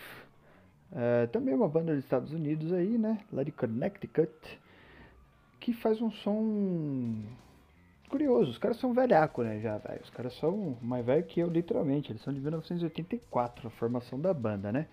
é, 0.94 1.28
também 1.28 1.54
uma 1.54 1.68
banda 1.68 1.94
dos 1.94 2.02
Estados 2.02 2.32
Unidos 2.32 2.72
aí, 2.72 2.98
né? 2.98 3.20
Lá 3.30 3.44
de 3.44 3.52
Connecticut, 3.52 4.32
que 5.60 5.74
faz 5.74 6.02
um 6.02 6.10
som 6.10 7.26
curioso. 8.08 8.52
Os 8.52 8.58
caras 8.58 8.78
são 8.78 8.94
velhaco, 8.94 9.44
né? 9.44 9.60
Já, 9.60 9.78
velho. 9.80 10.00
Os 10.02 10.10
caras 10.12 10.34
são 10.36 10.78
mais 10.82 11.06
velhos 11.06 11.28
que 11.28 11.42
eu, 11.42 11.50
literalmente. 11.50 12.10
Eles 12.10 12.22
são 12.22 12.34
de 12.34 12.40
1984, 12.40 13.68
a 13.68 13.72
formação 13.72 14.18
da 14.18 14.34
banda, 14.34 14.72
né? 14.72 14.88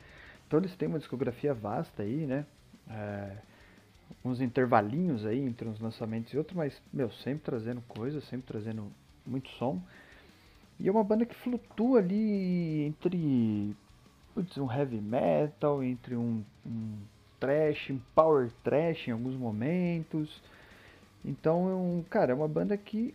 Então 0.49 0.59
eles 0.59 0.75
têm 0.75 0.89
uma 0.89 0.99
discografia 0.99 1.55
vasta 1.55 2.03
aí, 2.03 2.27
né? 2.27 2.45
É, 2.91 3.37
uns 4.25 4.41
intervalinhos 4.41 5.25
aí 5.25 5.39
entre 5.39 5.69
uns 5.69 5.79
lançamentos 5.79 6.35
e 6.35 6.39
outros, 6.39 6.57
mas, 6.57 6.83
meu, 6.93 7.09
sempre 7.13 7.45
trazendo 7.45 7.81
coisa, 7.83 8.21
sempre 8.21 8.49
trazendo 8.49 8.91
muito 9.25 9.49
som. 9.51 9.81
E 10.79 10.89
é 10.89 10.91
uma 10.91 11.05
banda 11.05 11.25
que 11.25 11.35
flutua 11.37 12.01
ali 12.01 12.83
entre 12.83 13.77
putz, 14.35 14.59
um 14.59 14.71
heavy 14.71 15.01
metal, 15.01 15.83
entre 15.83 16.17
um, 16.17 16.43
um 16.67 16.97
trash, 17.39 17.91
um 17.91 18.01
power 18.15 18.51
trash 18.63 19.09
em 19.09 19.13
alguns 19.13 19.37
momentos. 19.37 20.43
Então, 21.25 21.71
é 21.71 21.75
um, 21.75 22.05
cara, 22.11 22.33
é 22.33 22.35
uma 22.35 22.49
banda 22.49 22.77
que 22.77 23.15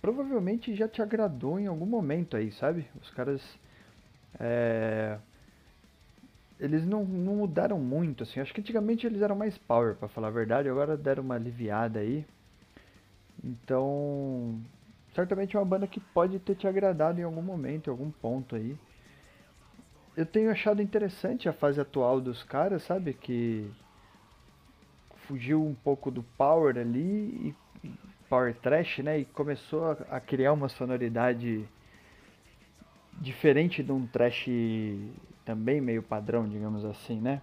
provavelmente 0.00 0.74
já 0.74 0.88
te 0.88 1.00
agradou 1.00 1.60
em 1.60 1.66
algum 1.66 1.86
momento 1.86 2.36
aí, 2.36 2.50
sabe? 2.52 2.86
Os 3.00 3.10
caras. 3.10 3.40
É, 4.40 5.18
eles 6.58 6.86
não, 6.86 7.04
não 7.04 7.36
mudaram 7.36 7.78
muito, 7.78 8.22
assim. 8.22 8.40
Acho 8.40 8.54
que 8.54 8.60
antigamente 8.60 9.06
eles 9.06 9.20
eram 9.20 9.36
mais 9.36 9.56
power, 9.58 9.96
para 9.96 10.08
falar 10.08 10.28
a 10.28 10.30
verdade. 10.32 10.68
Agora 10.68 10.96
deram 10.96 11.22
uma 11.22 11.34
aliviada 11.34 12.00
aí. 12.00 12.24
Então, 13.44 14.60
certamente 15.14 15.56
é 15.56 15.58
uma 15.58 15.66
banda 15.66 15.86
que 15.86 16.00
pode 16.00 16.38
ter 16.38 16.54
te 16.54 16.66
agradado 16.66 17.20
em 17.20 17.24
algum 17.24 17.42
momento, 17.42 17.88
em 17.88 17.90
algum 17.90 18.10
ponto 18.10 18.56
aí 18.56 18.76
eu 20.16 20.26
tenho 20.26 20.50
achado 20.50 20.82
interessante 20.82 21.48
a 21.48 21.52
fase 21.52 21.80
atual 21.80 22.20
dos 22.20 22.42
caras, 22.42 22.82
sabe? 22.82 23.14
Que 23.14 23.70
fugiu 25.26 25.64
um 25.64 25.74
pouco 25.74 26.10
do 26.10 26.22
power 26.36 26.76
ali 26.76 27.54
e 27.82 27.88
power 28.28 28.54
trash, 28.54 28.98
né? 28.98 29.20
E 29.20 29.24
começou 29.24 29.96
a, 30.10 30.20
criar 30.20 30.52
uma 30.52 30.68
sonoridade 30.68 31.66
diferente 33.20 33.82
de 33.82 33.92
um 33.92 34.06
trash 34.06 34.48
também 35.44 35.80
meio 35.80 36.02
padrão, 36.02 36.46
digamos 36.46 36.84
assim, 36.84 37.20
né? 37.20 37.40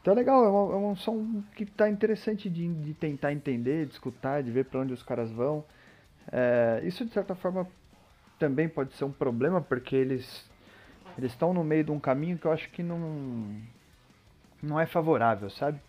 Então 0.00 0.14
é 0.14 0.16
legal, 0.16 0.42
é, 0.42 0.74
é 0.74 0.76
um 0.76 0.96
som 0.96 1.42
que 1.54 1.66
tá 1.66 1.90
interessante 1.90 2.48
de, 2.48 2.72
de, 2.72 2.94
tentar 2.94 3.34
entender, 3.34 3.84
de 3.84 3.92
escutar, 3.92 4.42
de 4.42 4.50
ver 4.50 4.64
para 4.64 4.80
onde 4.80 4.94
os 4.94 5.02
caras 5.02 5.30
vão. 5.30 5.62
É, 6.32 6.80
isso 6.84 7.04
de 7.04 7.12
certa 7.12 7.34
forma 7.34 7.66
também 8.38 8.68
pode 8.68 8.94
ser 8.94 9.04
um 9.04 9.12
problema 9.12 9.60
porque 9.60 9.96
eles 9.96 10.48
eles 11.18 11.32
estão 11.32 11.52
no 11.52 11.64
meio 11.64 11.84
de 11.84 11.90
um 11.90 11.98
caminho 11.98 12.38
que 12.38 12.46
eu 12.46 12.52
acho 12.52 12.70
que 12.70 12.82
não 12.82 13.60
não 14.62 14.78
é 14.78 14.86
favorável, 14.86 15.50
sabe? 15.50 15.80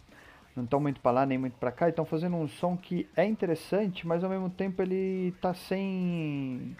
Não 0.56 0.64
estão 0.64 0.80
muito 0.80 1.00
para 1.00 1.12
lá 1.12 1.26
nem 1.26 1.38
muito 1.38 1.58
para 1.58 1.72
cá, 1.72 1.88
estão 1.88 2.06
fazendo 2.06 2.36
um 2.36 2.48
som 2.48 2.76
que 2.76 3.08
é 3.16 3.26
interessante, 3.26 4.06
mas 4.06 4.24
ao 4.24 4.30
mesmo 4.30 4.50
tempo 4.50 4.82
ele 4.82 5.34
tá 5.42 5.54
sem 5.54 6.76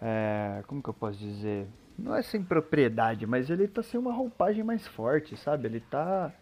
é, 0.00 0.62
como 0.66 0.82
que 0.82 0.88
eu 0.88 0.94
posso 0.94 1.18
dizer? 1.18 1.66
Não 1.98 2.14
é 2.14 2.22
sem 2.22 2.42
propriedade, 2.42 3.26
mas 3.26 3.50
ele 3.50 3.68
tá 3.68 3.82
sem 3.82 4.00
uma 4.00 4.12
roupagem 4.12 4.64
mais 4.64 4.86
forte, 4.86 5.36
sabe? 5.36 5.66
Ele 5.68 5.80
tá 5.80 6.32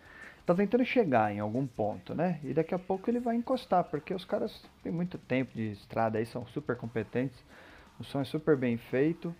tá 0.48 0.54
tentando 0.54 0.82
chegar 0.82 1.30
em 1.30 1.40
algum 1.40 1.66
ponto, 1.66 2.14
né? 2.14 2.40
E 2.42 2.54
daqui 2.54 2.74
a 2.74 2.78
pouco 2.78 3.10
ele 3.10 3.20
vai 3.20 3.36
encostar, 3.36 3.84
porque 3.84 4.14
os 4.14 4.24
caras 4.24 4.64
têm 4.82 4.90
muito 4.90 5.18
tempo 5.18 5.52
de 5.54 5.72
estrada 5.72 6.16
aí, 6.16 6.24
são 6.24 6.46
super 6.46 6.74
competentes. 6.74 7.38
O 8.00 8.04
som 8.04 8.22
é 8.22 8.24
super 8.24 8.56
bem 8.56 8.78
feito. 8.78 9.34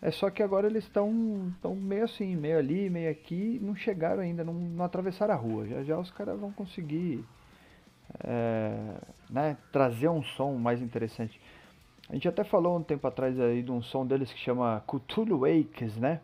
É 0.00 0.12
só 0.12 0.30
que 0.30 0.44
agora 0.44 0.68
eles 0.68 0.84
estão 0.84 1.52
tão 1.60 1.74
meio 1.74 2.04
assim, 2.04 2.36
meio 2.36 2.56
ali, 2.56 2.88
meio 2.88 3.10
aqui, 3.10 3.58
não 3.60 3.74
chegaram 3.74 4.20
ainda, 4.20 4.44
não, 4.44 4.54
não 4.54 4.84
atravessaram 4.84 5.34
a 5.34 5.36
rua. 5.36 5.66
Já 5.66 5.82
já 5.82 5.98
os 5.98 6.12
caras 6.12 6.38
vão 6.38 6.52
conseguir 6.52 7.24
é, 8.22 8.94
né, 9.28 9.56
trazer 9.72 10.08
um 10.08 10.22
som 10.22 10.54
mais 10.54 10.80
interessante. 10.80 11.40
A 12.08 12.12
gente 12.12 12.28
até 12.28 12.44
falou 12.44 12.78
um 12.78 12.82
tempo 12.82 13.04
atrás 13.08 13.40
aí 13.40 13.60
de 13.60 13.72
um 13.72 13.82
som 13.82 14.06
deles 14.06 14.32
que 14.32 14.38
chama 14.38 14.84
Cthulhu 14.86 15.40
Wakes, 15.40 15.96
né? 15.96 16.20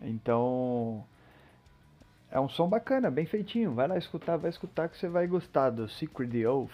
Então 0.00 1.04
é 2.36 2.40
um 2.40 2.50
som 2.50 2.68
bacana, 2.68 3.10
bem 3.10 3.24
feitinho. 3.24 3.72
Vai 3.72 3.88
lá 3.88 3.96
escutar, 3.96 4.36
vai 4.36 4.50
escutar 4.50 4.90
que 4.90 4.98
você 4.98 5.08
vai 5.08 5.26
gostar 5.26 5.70
do 5.70 5.88
Secret 5.88 6.28
the 6.28 6.46
Oath. 6.46 6.70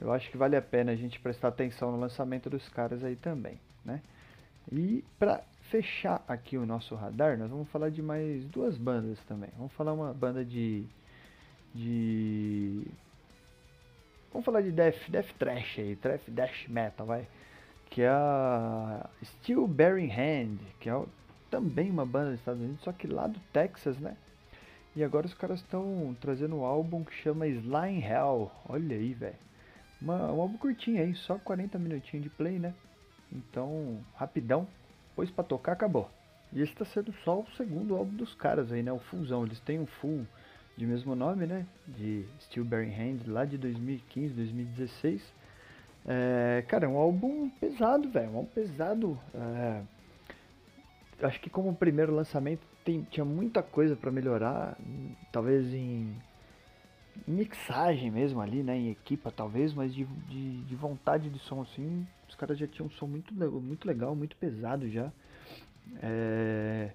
Eu 0.00 0.10
acho 0.10 0.30
que 0.30 0.38
vale 0.38 0.56
a 0.56 0.62
pena 0.62 0.92
a 0.92 0.96
gente 0.96 1.20
prestar 1.20 1.48
atenção 1.48 1.92
no 1.92 2.00
lançamento 2.00 2.48
dos 2.48 2.66
caras 2.70 3.04
aí 3.04 3.14
também, 3.14 3.60
né? 3.84 4.00
E 4.72 5.04
para 5.18 5.42
fechar 5.64 6.24
aqui 6.26 6.56
o 6.56 6.64
nosso 6.64 6.94
radar, 6.94 7.36
nós 7.36 7.50
vamos 7.50 7.68
falar 7.68 7.90
de 7.90 8.00
mais 8.00 8.46
duas 8.46 8.78
bandas 8.78 9.18
também. 9.24 9.50
Vamos 9.58 9.72
falar 9.74 9.92
uma 9.92 10.14
banda 10.14 10.42
de 10.42 10.86
de 11.74 12.86
Vamos 14.32 14.46
falar 14.46 14.62
de 14.62 14.72
death, 14.72 15.10
death 15.10 15.30
trash 15.38 15.78
aí, 15.78 15.94
death 15.94 16.22
dash 16.28 16.68
metal, 16.68 17.06
vai. 17.06 17.28
Que 17.90 18.00
é 18.00 18.08
a 18.08 19.10
Steel 19.22 19.66
Bearing 19.66 20.10
Hand, 20.10 20.58
que 20.80 20.88
é 20.88 21.02
também 21.50 21.90
uma 21.90 22.06
banda 22.06 22.30
dos 22.30 22.38
Estados 22.38 22.62
Unidos, 22.62 22.80
só 22.82 22.92
que 22.92 23.06
lá 23.06 23.26
do 23.26 23.38
Texas, 23.52 23.98
né? 23.98 24.16
E 24.96 25.04
agora 25.04 25.26
os 25.26 25.34
caras 25.34 25.60
estão 25.60 26.16
trazendo 26.20 26.56
um 26.56 26.64
álbum 26.64 27.04
que 27.04 27.14
chama 27.14 27.46
Slime 27.46 28.02
Hell. 28.02 28.50
Olha 28.68 28.96
aí, 28.96 29.14
velho. 29.14 29.36
Um 30.02 30.40
álbum 30.40 30.58
curtinho 30.58 31.00
aí, 31.00 31.14
só 31.14 31.38
40 31.38 31.78
minutinhos 31.78 32.24
de 32.24 32.30
play, 32.30 32.58
né? 32.58 32.74
Então, 33.32 33.98
rapidão, 34.14 34.66
pôs 35.14 35.30
pra 35.30 35.44
tocar, 35.44 35.72
acabou. 35.72 36.10
E 36.52 36.60
esse 36.60 36.74
tá 36.74 36.84
sendo 36.84 37.12
só 37.24 37.40
o 37.40 37.46
segundo 37.56 37.94
álbum 37.94 38.16
dos 38.16 38.34
caras 38.34 38.72
aí, 38.72 38.82
né? 38.82 38.92
O 38.92 38.98
Fullzão. 38.98 39.44
Eles 39.44 39.60
têm 39.60 39.78
um 39.78 39.86
Full 39.86 40.26
de 40.76 40.84
mesmo 40.86 41.14
nome, 41.14 41.46
né? 41.46 41.64
De 41.86 42.24
Steel 42.40 42.64
Bearing 42.64 42.92
Hand, 42.92 43.18
lá 43.28 43.44
de 43.44 43.56
2015, 43.56 44.34
2016. 44.34 45.22
É, 46.06 46.64
cara, 46.66 46.86
é 46.86 46.88
um 46.88 46.96
álbum 46.96 47.48
pesado, 47.50 48.08
velho. 48.10 48.30
Um 48.30 48.36
álbum 48.38 48.50
pesado. 48.52 49.18
É, 49.32 49.82
acho 51.22 51.40
que 51.40 51.48
como 51.48 51.72
primeiro 51.76 52.12
lançamento 52.12 52.66
tem, 52.84 53.02
tinha 53.10 53.24
muita 53.24 53.62
coisa 53.62 53.96
para 53.96 54.10
melhorar. 54.10 54.76
Talvez 55.32 55.72
em 55.72 56.14
mixagem 57.26 58.10
mesmo 58.10 58.40
ali, 58.40 58.62
né? 58.62 58.76
Em 58.76 58.90
equipa 58.90 59.30
talvez, 59.30 59.74
mas 59.74 59.94
de, 59.94 60.04
de, 60.04 60.62
de 60.62 60.74
vontade 60.76 61.28
de 61.28 61.38
som 61.40 61.62
assim, 61.62 62.06
os 62.28 62.34
caras 62.34 62.58
já 62.58 62.66
tinham 62.66 62.86
um 62.86 62.90
som 62.90 63.06
muito, 63.06 63.32
muito 63.34 63.86
legal, 63.86 64.14
muito 64.14 64.36
pesado 64.36 64.88
já. 64.90 65.12
É... 66.02 66.92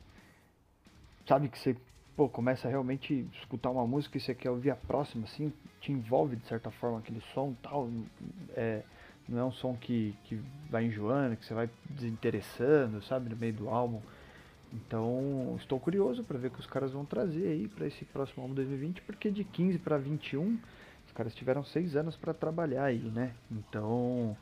Sabe 1.28 1.50
que 1.50 1.58
você 1.58 1.76
pô, 2.16 2.30
começa 2.30 2.68
a 2.68 2.72
realmente 2.72 3.28
escutar 3.34 3.70
uma 3.70 3.86
música 3.86 4.18
e 4.18 4.22
você 4.22 4.34
quer 4.34 4.50
ouvir 4.50 4.72
a 4.72 4.76
próxima, 4.76 5.26
assim, 5.26 5.52
te 5.82 5.92
envolve 5.92 6.36
de 6.36 6.46
certa 6.48 6.72
forma 6.72 7.00
aquele 7.00 7.22
som 7.34 7.54
tal. 7.62 7.90
É, 8.56 8.84
não 9.28 9.40
é 9.40 9.44
um 9.44 9.52
som 9.52 9.76
que, 9.76 10.16
que 10.26 10.40
vai 10.70 10.86
enjoando, 10.86 11.36
que 11.36 11.46
você 11.46 11.54
vai 11.54 11.70
desinteressando, 11.90 13.02
sabe, 13.04 13.30
no 13.30 13.36
meio 13.36 13.54
do 13.54 13.70
álbum. 13.70 14.02
Então, 14.76 15.56
estou 15.58 15.80
curioso 15.80 16.22
para 16.26 16.38
ver 16.38 16.48
o 16.48 16.52
que 16.52 16.60
os 16.60 16.68
caras 16.68 16.92
vão 16.92 17.06
trazer 17.06 17.48
aí 17.48 17.68
para 17.68 17.88
esse 17.88 18.04
próximo 18.04 18.44
álbum 18.44 18.54
2020, 18.56 19.02
porque 19.04 19.32
de 19.32 19.46
15 19.46 19.80
para 19.80 19.98
21, 19.98 20.60
os 21.06 21.14
caras 21.14 21.34
tiveram 21.34 21.64
seis 21.64 21.96
anos 21.96 22.18
para 22.18 22.34
trabalhar 22.34 22.84
aí, 22.84 23.10
né? 23.10 23.34
Então, 23.50 24.36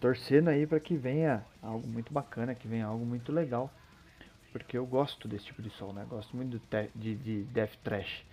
torcendo 0.00 0.48
aí 0.48 0.66
para 0.66 0.80
que 0.80 0.96
venha 0.96 1.44
algo 1.62 1.86
muito 1.86 2.12
bacana, 2.12 2.52
que 2.52 2.66
venha 2.66 2.86
algo 2.86 3.06
muito 3.06 3.30
legal, 3.30 3.72
porque 4.50 4.76
eu 4.76 4.84
gosto 4.84 5.28
desse 5.28 5.44
tipo 5.44 5.62
de 5.62 5.70
som, 5.70 5.92
né? 5.92 6.04
Gosto 6.08 6.36
muito 6.36 6.60
de, 6.96 7.14
de 7.14 7.44
death 7.44 7.76
trash. 7.84 8.24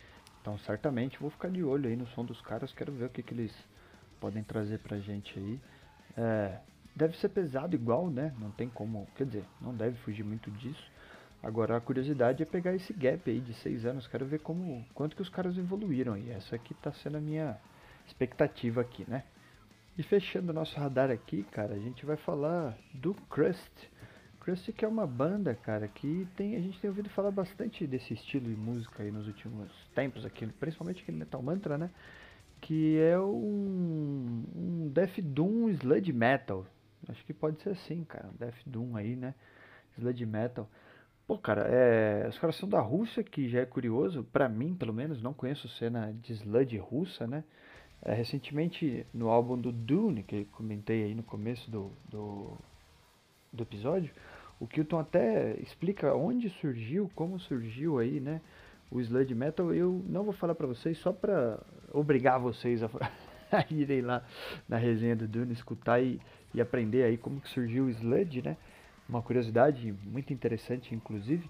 Então, 0.41 0.57
certamente 0.57 1.19
vou 1.19 1.29
ficar 1.29 1.49
de 1.49 1.63
olho 1.63 1.87
aí 1.87 1.95
no 1.95 2.07
som 2.07 2.25
dos 2.25 2.41
caras, 2.41 2.73
quero 2.73 2.91
ver 2.91 3.05
o 3.05 3.09
que, 3.09 3.21
que 3.21 3.33
eles 3.33 3.53
podem 4.19 4.43
trazer 4.43 4.79
pra 4.79 4.97
gente 4.97 5.37
aí. 5.37 5.59
É, 6.17 6.57
deve 6.95 7.15
ser 7.17 7.29
pesado 7.29 7.75
igual, 7.75 8.09
né? 8.09 8.33
Não 8.39 8.49
tem 8.49 8.69
como, 8.69 9.07
quer 9.15 9.27
dizer, 9.27 9.45
não 9.61 9.75
deve 9.75 9.97
fugir 9.97 10.23
muito 10.23 10.49
disso. 10.49 10.94
Agora 11.45 11.77
a 11.77 11.79
curiosidade 11.79 12.41
é 12.41 12.45
pegar 12.45 12.73
esse 12.73 12.91
gap 12.91 13.29
aí 13.29 13.39
de 13.39 13.53
seis 13.53 13.85
anos. 13.85 14.07
Quero 14.07 14.25
ver 14.25 14.39
como 14.39 14.83
quanto 14.95 15.15
que 15.15 15.21
os 15.21 15.29
caras 15.29 15.55
evoluíram. 15.55 16.17
E 16.17 16.31
essa 16.31 16.55
aqui 16.55 16.73
tá 16.73 16.91
sendo 16.91 17.17
a 17.17 17.21
minha 17.21 17.55
expectativa 18.07 18.81
aqui, 18.81 19.05
né? 19.07 19.23
E 19.95 20.01
fechando 20.01 20.49
o 20.49 20.55
nosso 20.55 20.75
radar 20.75 21.11
aqui, 21.11 21.43
cara, 21.43 21.75
a 21.75 21.77
gente 21.77 22.03
vai 22.03 22.17
falar 22.17 22.75
do 22.95 23.13
Crust. 23.29 23.71
Crust 24.39 24.73
que 24.73 24.83
é 24.83 24.87
uma 24.87 25.05
banda, 25.05 25.53
cara, 25.53 25.87
que 25.87 26.27
tem 26.35 26.55
a 26.55 26.59
gente 26.59 26.79
tem 26.79 26.89
ouvido 26.89 27.11
falar 27.11 27.29
bastante 27.29 27.85
desse 27.85 28.15
estilo 28.15 28.49
de 28.49 28.55
música 28.55 29.03
aí 29.03 29.11
nos 29.11 29.27
últimos 29.27 29.71
tempos 29.93 30.25
aqui, 30.25 30.47
principalmente 30.47 31.03
aqui 31.03 31.11
no 31.11 31.19
Metal 31.19 31.43
Mantra, 31.43 31.77
né? 31.77 31.91
Que 32.59 32.97
é 32.97 33.19
um, 33.19 34.43
um 34.55 34.89
Death 34.91 35.19
Doom 35.21 35.69
Sludge 35.69 36.11
Metal. 36.11 36.65
Acho 37.07 37.23
que 37.23 37.35
pode 37.35 37.61
ser 37.61 37.69
assim, 37.69 38.03
cara, 38.03 38.31
Death 38.39 38.57
Doom 38.65 38.97
aí, 38.97 39.15
né? 39.15 39.35
Sludge 39.95 40.25
Metal. 40.25 40.67
Pô, 41.27 41.39
cara, 41.39 41.61
é, 41.67 42.27
os 42.27 42.37
caras 42.37 42.55
são 42.55 42.69
da 42.69 42.79
Rússia, 42.79 43.23
que 43.23 43.49
já 43.49 43.61
é 43.61 43.65
curioso, 43.65 44.23
pra 44.31 44.47
mim, 44.47 44.75
pelo 44.75 44.93
menos, 44.93 45.23
não 45.23 45.33
conheço 45.33 45.67
cena 45.69 46.13
de 46.21 46.33
sludge 46.33 46.77
russa, 46.77 47.25
né? 47.25 47.43
É, 48.03 48.13
recentemente, 48.13 49.05
no 49.11 49.29
álbum 49.29 49.57
do 49.59 49.71
Dune, 49.71 50.21
que 50.21 50.35
eu 50.35 50.45
comentei 50.51 51.03
aí 51.05 51.15
no 51.15 51.23
começo 51.23 51.69
do, 51.71 51.91
do, 52.09 52.55
do 53.51 53.63
episódio, 53.63 54.13
o 54.59 54.67
Kilton 54.67 54.99
até 54.99 55.59
explica 55.59 56.13
onde 56.13 56.47
surgiu, 56.61 57.09
como 57.15 57.39
surgiu 57.39 57.97
aí, 57.97 58.19
né? 58.19 58.39
O 58.91 59.01
sludge 59.01 59.33
metal, 59.33 59.73
eu 59.73 60.03
não 60.07 60.23
vou 60.23 60.33
falar 60.33 60.53
pra 60.53 60.67
vocês 60.67 60.95
só 60.99 61.11
pra 61.11 61.59
obrigar 61.91 62.39
vocês 62.39 62.83
a, 62.83 62.89
a 63.51 63.65
irem 63.71 64.01
lá 64.01 64.23
na 64.69 64.77
resenha 64.77 65.15
do 65.15 65.27
Dune, 65.27 65.53
escutar 65.53 65.99
e, 66.03 66.21
e 66.53 66.61
aprender 66.61 67.03
aí 67.03 67.17
como 67.17 67.41
que 67.41 67.49
surgiu 67.49 67.85
o 67.85 67.89
sludge, 67.89 68.43
né? 68.43 68.57
Uma 69.07 69.21
curiosidade 69.21 69.93
muito 70.03 70.33
interessante, 70.33 70.93
inclusive. 70.93 71.49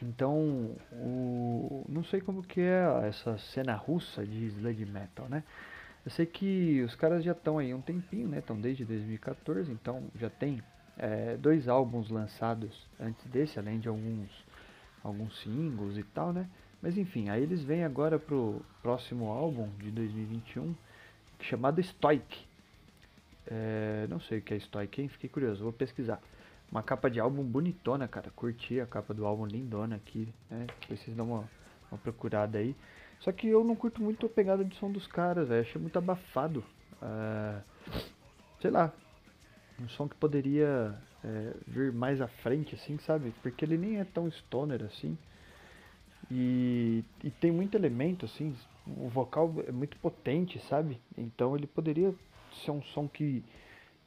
Então, 0.00 0.74
o, 0.92 1.84
não 1.88 2.02
sei 2.02 2.20
como 2.20 2.42
que 2.42 2.60
é 2.60 3.08
essa 3.08 3.38
cena 3.38 3.74
russa 3.74 4.26
de 4.26 4.46
sludge 4.46 4.84
metal, 4.84 5.28
né? 5.28 5.44
Eu 6.04 6.10
sei 6.10 6.26
que 6.26 6.82
os 6.82 6.96
caras 6.96 7.22
já 7.22 7.30
estão 7.30 7.58
aí 7.58 7.72
um 7.72 7.80
tempinho, 7.80 8.26
né? 8.28 8.38
Estão 8.38 8.60
desde 8.60 8.84
2014, 8.84 9.70
então 9.70 10.02
já 10.18 10.28
tem 10.28 10.60
é, 10.98 11.36
dois 11.36 11.68
álbuns 11.68 12.10
lançados 12.10 12.88
antes 12.98 13.24
desse, 13.26 13.58
além 13.58 13.78
de 13.78 13.88
alguns, 13.88 14.28
alguns 15.04 15.40
singles 15.40 15.96
e 15.96 16.02
tal, 16.02 16.32
né? 16.32 16.48
Mas 16.80 16.98
enfim, 16.98 17.28
aí 17.28 17.42
eles 17.42 17.62
vêm 17.62 17.84
agora 17.84 18.18
pro 18.18 18.60
próximo 18.82 19.26
álbum 19.26 19.68
de 19.78 19.92
2021, 19.92 20.74
chamado 21.38 21.80
Stoic, 21.80 22.44
é, 23.46 24.06
não 24.08 24.20
sei 24.20 24.38
o 24.38 24.42
que 24.42 24.54
é 24.54 24.58
Stoic, 24.58 25.00
hein? 25.00 25.08
Fiquei 25.08 25.28
curioso, 25.28 25.62
vou 25.62 25.72
pesquisar. 25.72 26.20
Uma 26.70 26.82
capa 26.82 27.10
de 27.10 27.20
álbum 27.20 27.42
bonitona, 27.42 28.08
cara. 28.08 28.30
Curti 28.30 28.80
a 28.80 28.86
capa 28.86 29.12
do 29.12 29.26
álbum 29.26 29.44
lindona 29.46 29.96
aqui, 29.96 30.32
né? 30.50 30.66
Vocês 30.88 31.14
dão 31.14 31.26
uma, 31.26 31.50
uma 31.90 31.98
procurada 31.98 32.58
aí. 32.58 32.74
Só 33.20 33.30
que 33.30 33.46
eu 33.46 33.62
não 33.62 33.76
curto 33.76 34.02
muito 34.02 34.26
a 34.26 34.28
pegada 34.28 34.64
de 34.64 34.74
som 34.76 34.90
dos 34.90 35.06
caras, 35.06 35.48
velho. 35.48 35.60
Achei 35.60 35.80
muito 35.80 35.98
abafado. 35.98 36.64
É, 37.02 37.60
sei 38.60 38.70
lá. 38.70 38.92
Um 39.80 39.88
som 39.88 40.08
que 40.08 40.16
poderia 40.16 40.98
é, 41.24 41.54
vir 41.66 41.92
mais 41.92 42.20
à 42.20 42.28
frente, 42.28 42.74
assim, 42.74 42.98
sabe? 42.98 43.34
Porque 43.42 43.64
ele 43.64 43.76
nem 43.76 43.98
é 44.00 44.04
tão 44.04 44.30
stoner 44.30 44.82
assim. 44.82 45.18
E, 46.30 47.04
e 47.22 47.30
tem 47.30 47.50
muito 47.50 47.76
elemento, 47.76 48.24
assim. 48.24 48.56
O 48.86 49.08
vocal 49.08 49.54
é 49.66 49.72
muito 49.72 49.96
potente, 49.98 50.58
sabe? 50.68 50.98
Então 51.18 51.54
ele 51.54 51.66
poderia 51.66 52.14
ser 52.56 52.70
um 52.70 52.82
som 52.82 53.08
que, 53.08 53.44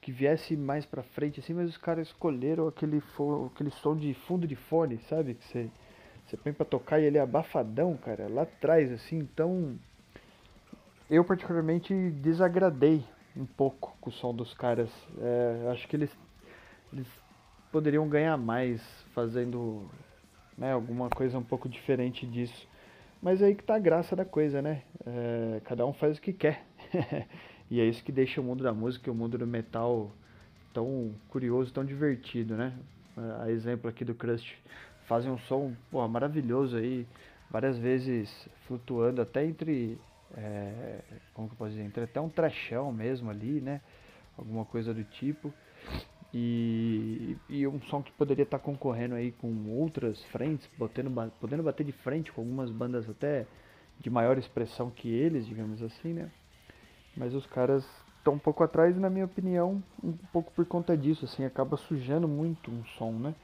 que 0.01 0.11
viesse 0.11 0.55
mais 0.55 0.85
pra 0.85 1.03
frente, 1.03 1.39
assim, 1.39 1.53
mas 1.53 1.69
os 1.69 1.77
caras 1.77 2.07
escolheram 2.07 2.67
aquele, 2.67 3.01
aquele 3.51 3.71
som 3.71 3.95
de 3.95 4.13
fundo 4.13 4.47
de 4.47 4.55
fone, 4.55 4.97
sabe? 5.09 5.35
Que 5.35 5.45
você, 5.45 5.69
você 6.25 6.37
põe 6.37 6.53
pra 6.53 6.65
tocar 6.65 6.99
e 6.99 7.05
ele 7.05 7.17
é 7.17 7.21
abafadão, 7.21 7.95
cara, 7.97 8.27
lá 8.29 8.43
atrás, 8.43 8.91
assim, 8.91 9.17
então. 9.17 9.75
Eu 11.09 11.23
particularmente 11.23 11.93
desagradei 12.11 13.03
um 13.37 13.45
pouco 13.45 13.95
com 14.01 14.09
o 14.09 14.13
som 14.13 14.33
dos 14.33 14.53
caras. 14.53 14.89
É, 15.19 15.69
acho 15.71 15.87
que 15.87 15.95
eles, 15.95 16.09
eles 16.91 17.07
poderiam 17.71 18.07
ganhar 18.07 18.37
mais 18.37 18.81
fazendo 19.13 19.87
né, 20.57 20.71
alguma 20.71 21.09
coisa 21.09 21.37
um 21.37 21.43
pouco 21.43 21.67
diferente 21.67 22.25
disso. 22.25 22.67
Mas 23.21 23.41
aí 23.41 23.55
que 23.55 23.63
tá 23.63 23.75
a 23.75 23.79
graça 23.79 24.15
da 24.15 24.25
coisa, 24.25 24.61
né? 24.61 24.83
É, 25.05 25.61
cada 25.65 25.85
um 25.85 25.93
faz 25.93 26.17
o 26.17 26.21
que 26.21 26.33
quer. 26.33 26.65
E 27.69 27.79
é 27.79 27.85
isso 27.85 28.03
que 28.03 28.11
deixa 28.11 28.39
o 28.39 28.43
mundo 28.43 28.63
da 28.63 28.73
música 28.73 29.09
e 29.09 29.11
o 29.11 29.15
mundo 29.15 29.37
do 29.37 29.47
metal 29.47 30.11
tão 30.73 31.13
curioso, 31.29 31.73
tão 31.73 31.83
divertido, 31.83 32.55
né? 32.55 32.73
A 33.41 33.49
exemplo 33.49 33.89
aqui 33.89 34.03
do 34.03 34.13
Crust 34.13 34.55
fazem 35.07 35.31
um 35.31 35.37
som 35.37 35.73
pô, 35.89 36.05
maravilhoso 36.07 36.77
aí, 36.77 37.07
várias 37.49 37.77
vezes 37.77 38.49
flutuando 38.67 39.21
até 39.21 39.45
entre, 39.45 39.97
é, 40.35 40.99
como 41.33 41.47
que 41.47 41.53
eu 41.53 41.57
posso 41.57 41.71
dizer, 41.71 41.83
entre 41.83 42.03
até 42.03 42.19
um 42.19 42.29
trechão 42.29 42.91
mesmo 42.91 43.29
ali, 43.29 43.61
né? 43.61 43.81
Alguma 44.37 44.65
coisa 44.65 44.93
do 44.93 45.03
tipo. 45.03 45.53
E, 46.33 47.37
e 47.47 47.65
um 47.65 47.81
som 47.83 48.03
que 48.03 48.11
poderia 48.11 48.43
estar 48.43 48.59
concorrendo 48.59 49.15
aí 49.15 49.31
com 49.31 49.69
outras 49.69 50.21
frentes, 50.25 50.69
podendo 51.39 51.63
bater 51.63 51.85
de 51.85 51.93
frente 51.93 52.31
com 52.31 52.41
algumas 52.41 52.69
bandas 52.69 53.09
até 53.09 53.47
de 53.97 54.09
maior 54.09 54.37
expressão 54.37 54.91
que 54.91 55.07
eles, 55.07 55.47
digamos 55.47 55.81
assim, 55.81 56.13
né? 56.13 56.29
Mas 57.15 57.33
os 57.33 57.45
caras 57.45 57.85
estão 58.17 58.33
um 58.33 58.39
pouco 58.39 58.63
atrás, 58.63 58.97
na 58.97 59.09
minha 59.09 59.25
opinião, 59.25 59.83
um 60.03 60.13
pouco 60.33 60.51
por 60.51 60.65
conta 60.65 60.97
disso, 60.97 61.25
assim, 61.25 61.45
acaba 61.45 61.77
sujando 61.77 62.27
muito 62.27 62.71
um 62.71 62.83
som, 62.97 63.11
né? 63.11 63.35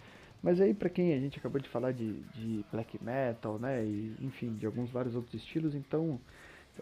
Mas 0.41 0.59
aí 0.59 0.73
para 0.73 0.89
quem 0.89 1.13
a 1.13 1.19
gente 1.19 1.37
acabou 1.37 1.61
de 1.61 1.69
falar 1.69 1.91
de, 1.91 2.13
de 2.33 2.65
black 2.71 3.01
metal, 3.03 3.59
né, 3.59 3.85
e 3.85 4.15
enfim, 4.21 4.55
de 4.55 4.65
alguns 4.65 4.89
vários 4.89 5.15
outros 5.15 5.35
estilos, 5.35 5.75
então 5.75 6.19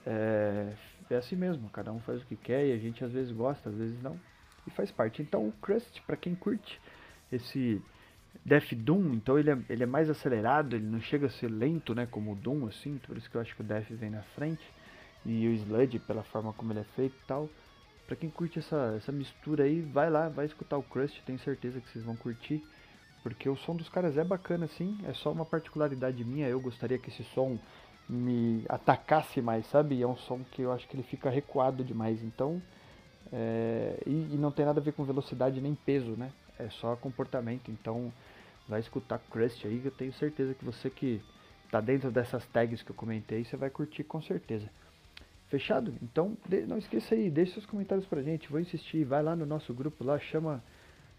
é, 0.06 0.74
é 1.10 1.16
assim 1.16 1.36
mesmo, 1.36 1.70
cada 1.70 1.92
um 1.92 2.00
faz 2.00 2.22
o 2.22 2.26
que 2.26 2.38
quer 2.38 2.68
e 2.68 2.72
a 2.72 2.78
gente 2.78 3.04
às 3.04 3.12
vezes 3.12 3.34
gosta, 3.34 3.70
às 3.70 3.76
vezes 3.76 4.02
não, 4.02 4.18
e 4.66 4.72
faz 4.72 4.92
parte. 4.92 5.22
Então 5.22 5.46
o 5.46 5.52
Crust, 5.62 6.02
para 6.04 6.16
quem 6.16 6.36
curte 6.36 6.80
esse 7.30 7.82
Death 8.46 8.74
Doom, 8.76 9.16
então 9.16 9.38
ele 9.38 9.52
é, 9.52 9.58
ele 9.70 9.84
é 9.84 9.88
mais 9.88 10.10
acelerado, 10.10 10.78
ele 10.78 10.86
não 10.86 11.02
chega 11.02 11.28
a 11.28 11.30
ser 11.30 11.50
lento, 11.50 11.94
né, 11.94 12.08
como 12.10 12.32
o 12.32 12.36
Doom, 12.36 12.66
assim, 12.66 12.98
por 13.06 13.18
isso 13.18 13.30
que 13.30 13.36
eu 13.36 13.42
acho 13.42 13.54
que 13.54 13.62
o 13.62 13.66
Death 13.66 13.90
vem 13.90 14.10
na 14.10 14.22
frente 14.22 14.79
e 15.26 15.48
o 15.48 15.54
Sludge 15.54 16.00
pela 16.00 16.24
forma 16.24 16.54
como 16.54 16.72
ele 16.72 16.80
é 16.80 16.86
feito 16.96 17.16
e 17.16 17.28
tal. 17.28 17.50
Pra 18.08 18.16
quem 18.16 18.30
curte 18.30 18.60
essa, 18.60 18.96
essa 18.98 19.12
mistura 19.12 19.66
aí, 19.66 19.82
vai 19.82 20.10
lá, 20.10 20.30
vai 20.30 20.46
escutar 20.46 20.78
o 20.78 20.84
Crust, 20.84 21.22
tenho 21.26 21.38
certeza 21.40 21.80
que 21.80 21.90
vocês 21.90 22.04
vão 22.04 22.16
curtir. 22.16 22.64
Porque 23.22 23.50
o 23.50 23.56
som 23.56 23.76
dos 23.76 23.90
caras 23.90 24.18
é 24.18 24.24
bacana 24.24 24.66
assim, 24.66 24.98
é 25.04 25.14
só 25.14 25.32
uma 25.32 25.46
particularidade 25.46 26.24
minha, 26.24 26.48
eu 26.48 26.60
gostaria 26.60 26.98
que 26.98 27.10
esse 27.10 27.24
som 27.24 27.60
me 28.08 28.66
atacasse 28.68 29.42
mais, 29.42 29.68
sabe? 29.68 30.02
É 30.02 30.08
um 30.08 30.16
som 30.16 30.40
que 30.52 30.64
eu 30.64 30.72
acho 30.72 30.88
que 30.88 30.96
ele 30.96 31.04
fica 31.04 31.30
recuado 31.30 31.84
demais, 31.84 32.24
então... 32.24 32.62
É, 33.32 34.02
e, 34.08 34.34
e, 34.34 34.38
não 34.40 34.52
tem 34.52 34.66
nada 34.66 34.80
a 34.80 34.84
ver 34.84 34.94
com 34.94 35.04
velocidade 35.04 35.62
nem 35.62 35.76
peso, 35.76 36.12
né? 36.14 36.32
É 36.58 36.68
só 36.70 36.96
comportamento, 36.96 37.70
então 37.70 38.12
vai 38.68 38.80
escutar 38.80 39.20
Crust 39.30 39.68
aí, 39.68 39.82
eu 39.86 39.92
tenho 39.92 40.12
certeza 40.14 40.56
que 40.56 40.66
você 40.66 40.90
que 40.90 41.22
tá 41.70 41.80
dentro 41.80 42.10
dessas 42.10 42.46
tags 42.48 42.82
que 42.82 42.90
eu 42.90 42.96
comentei, 42.96 43.46
você 43.46 43.56
vai 43.56 43.70
curtir 43.70 44.04
com 44.04 44.20
certeza. 44.20 44.68
Fechado? 45.50 45.96
Então, 46.02 46.38
não 46.68 46.78
esqueça 46.78 47.16
aí, 47.16 47.30
deixe 47.30 47.54
seus 47.54 47.66
comentários 47.66 48.06
pra 48.06 48.22
gente. 48.22 48.50
Vou 48.52 48.60
insistir, 48.60 49.04
vai 49.04 49.24
lá 49.24 49.36
no 49.36 49.48
nosso 49.48 49.74
grupo 49.74 50.04
lá, 50.04 50.20
chama 50.20 50.64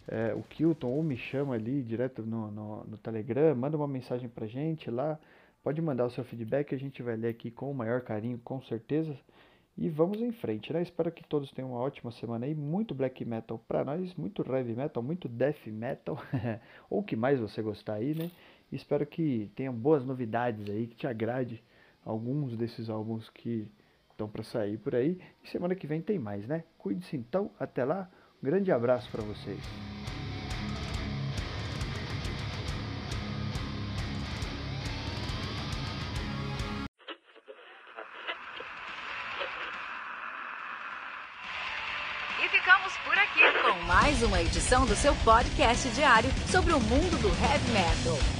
é, 0.06 0.32
o 0.34 0.42
Kilton 0.42 0.88
ou 0.88 1.02
me 1.02 1.16
chama 1.16 1.54
ali 1.54 1.82
direto 1.82 2.22
no, 2.22 2.50
no, 2.50 2.84
no, 2.84 2.98
Telegram, 2.98 3.54
manda 3.56 3.76
uma 3.76 3.88
mensagem 3.88 4.28
pra 4.28 4.46
gente 4.46 4.88
lá. 4.88 5.18
Pode 5.64 5.82
mandar 5.82 6.06
o 6.06 6.10
seu 6.10 6.24
feedback, 6.24 6.72
a 6.74 6.78
gente 6.78 7.02
vai 7.02 7.16
ler 7.16 7.28
aqui 7.28 7.50
com 7.50 7.70
o 7.70 7.74
maior 7.74 8.02
carinho, 8.02 8.38
com 8.38 8.62
certeza. 8.62 9.16
E 9.76 9.88
vamos 9.88 10.20
em 10.20 10.30
frente, 10.30 10.72
né? 10.72 10.80
Espero 10.82 11.10
que 11.10 11.26
todos 11.26 11.50
tenham 11.50 11.72
uma 11.72 11.80
ótima 11.80 12.12
semana 12.12 12.46
aí. 12.46 12.54
Muito 12.54 12.94
black 12.94 13.24
metal 13.24 13.58
pra 13.66 13.84
nós, 13.84 14.14
muito 14.14 14.42
heavy 14.46 14.74
metal, 14.74 15.02
muito 15.02 15.28
death 15.28 15.66
metal, 15.66 16.16
ou 16.88 17.00
o 17.00 17.02
que 17.02 17.16
mais 17.16 17.40
você 17.40 17.60
gostar 17.60 17.94
aí, 17.94 18.14
né? 18.14 18.30
Espero 18.70 19.04
que 19.04 19.50
tenham 19.56 19.74
boas 19.74 20.04
novidades 20.04 20.68
aí, 20.70 20.86
que 20.86 20.96
te 20.96 21.06
agrade 21.06 21.62
alguns 22.04 22.56
desses 22.56 22.88
álbuns 22.88 23.28
que 23.30 23.68
estão 24.20 24.28
para 24.28 24.42
sair 24.42 24.76
por 24.78 24.94
aí. 24.94 25.18
E 25.42 25.48
semana 25.48 25.74
que 25.74 25.86
vem 25.86 26.02
tem 26.02 26.18
mais, 26.18 26.46
né? 26.46 26.64
Cuide-se 26.76 27.16
então. 27.16 27.50
Até 27.58 27.84
lá. 27.84 28.08
Um 28.42 28.46
grande 28.46 28.70
abraço 28.70 29.10
para 29.10 29.22
vocês. 29.22 29.60
Mais 43.86 44.22
uma 44.22 44.40
edição 44.40 44.86
do 44.86 44.94
seu 44.94 45.14
podcast 45.16 45.88
diário 45.90 46.30
sobre 46.50 46.72
o 46.72 46.80
mundo 46.80 47.20
do 47.20 47.28
heavy 47.28 47.72
metal. 47.72 48.39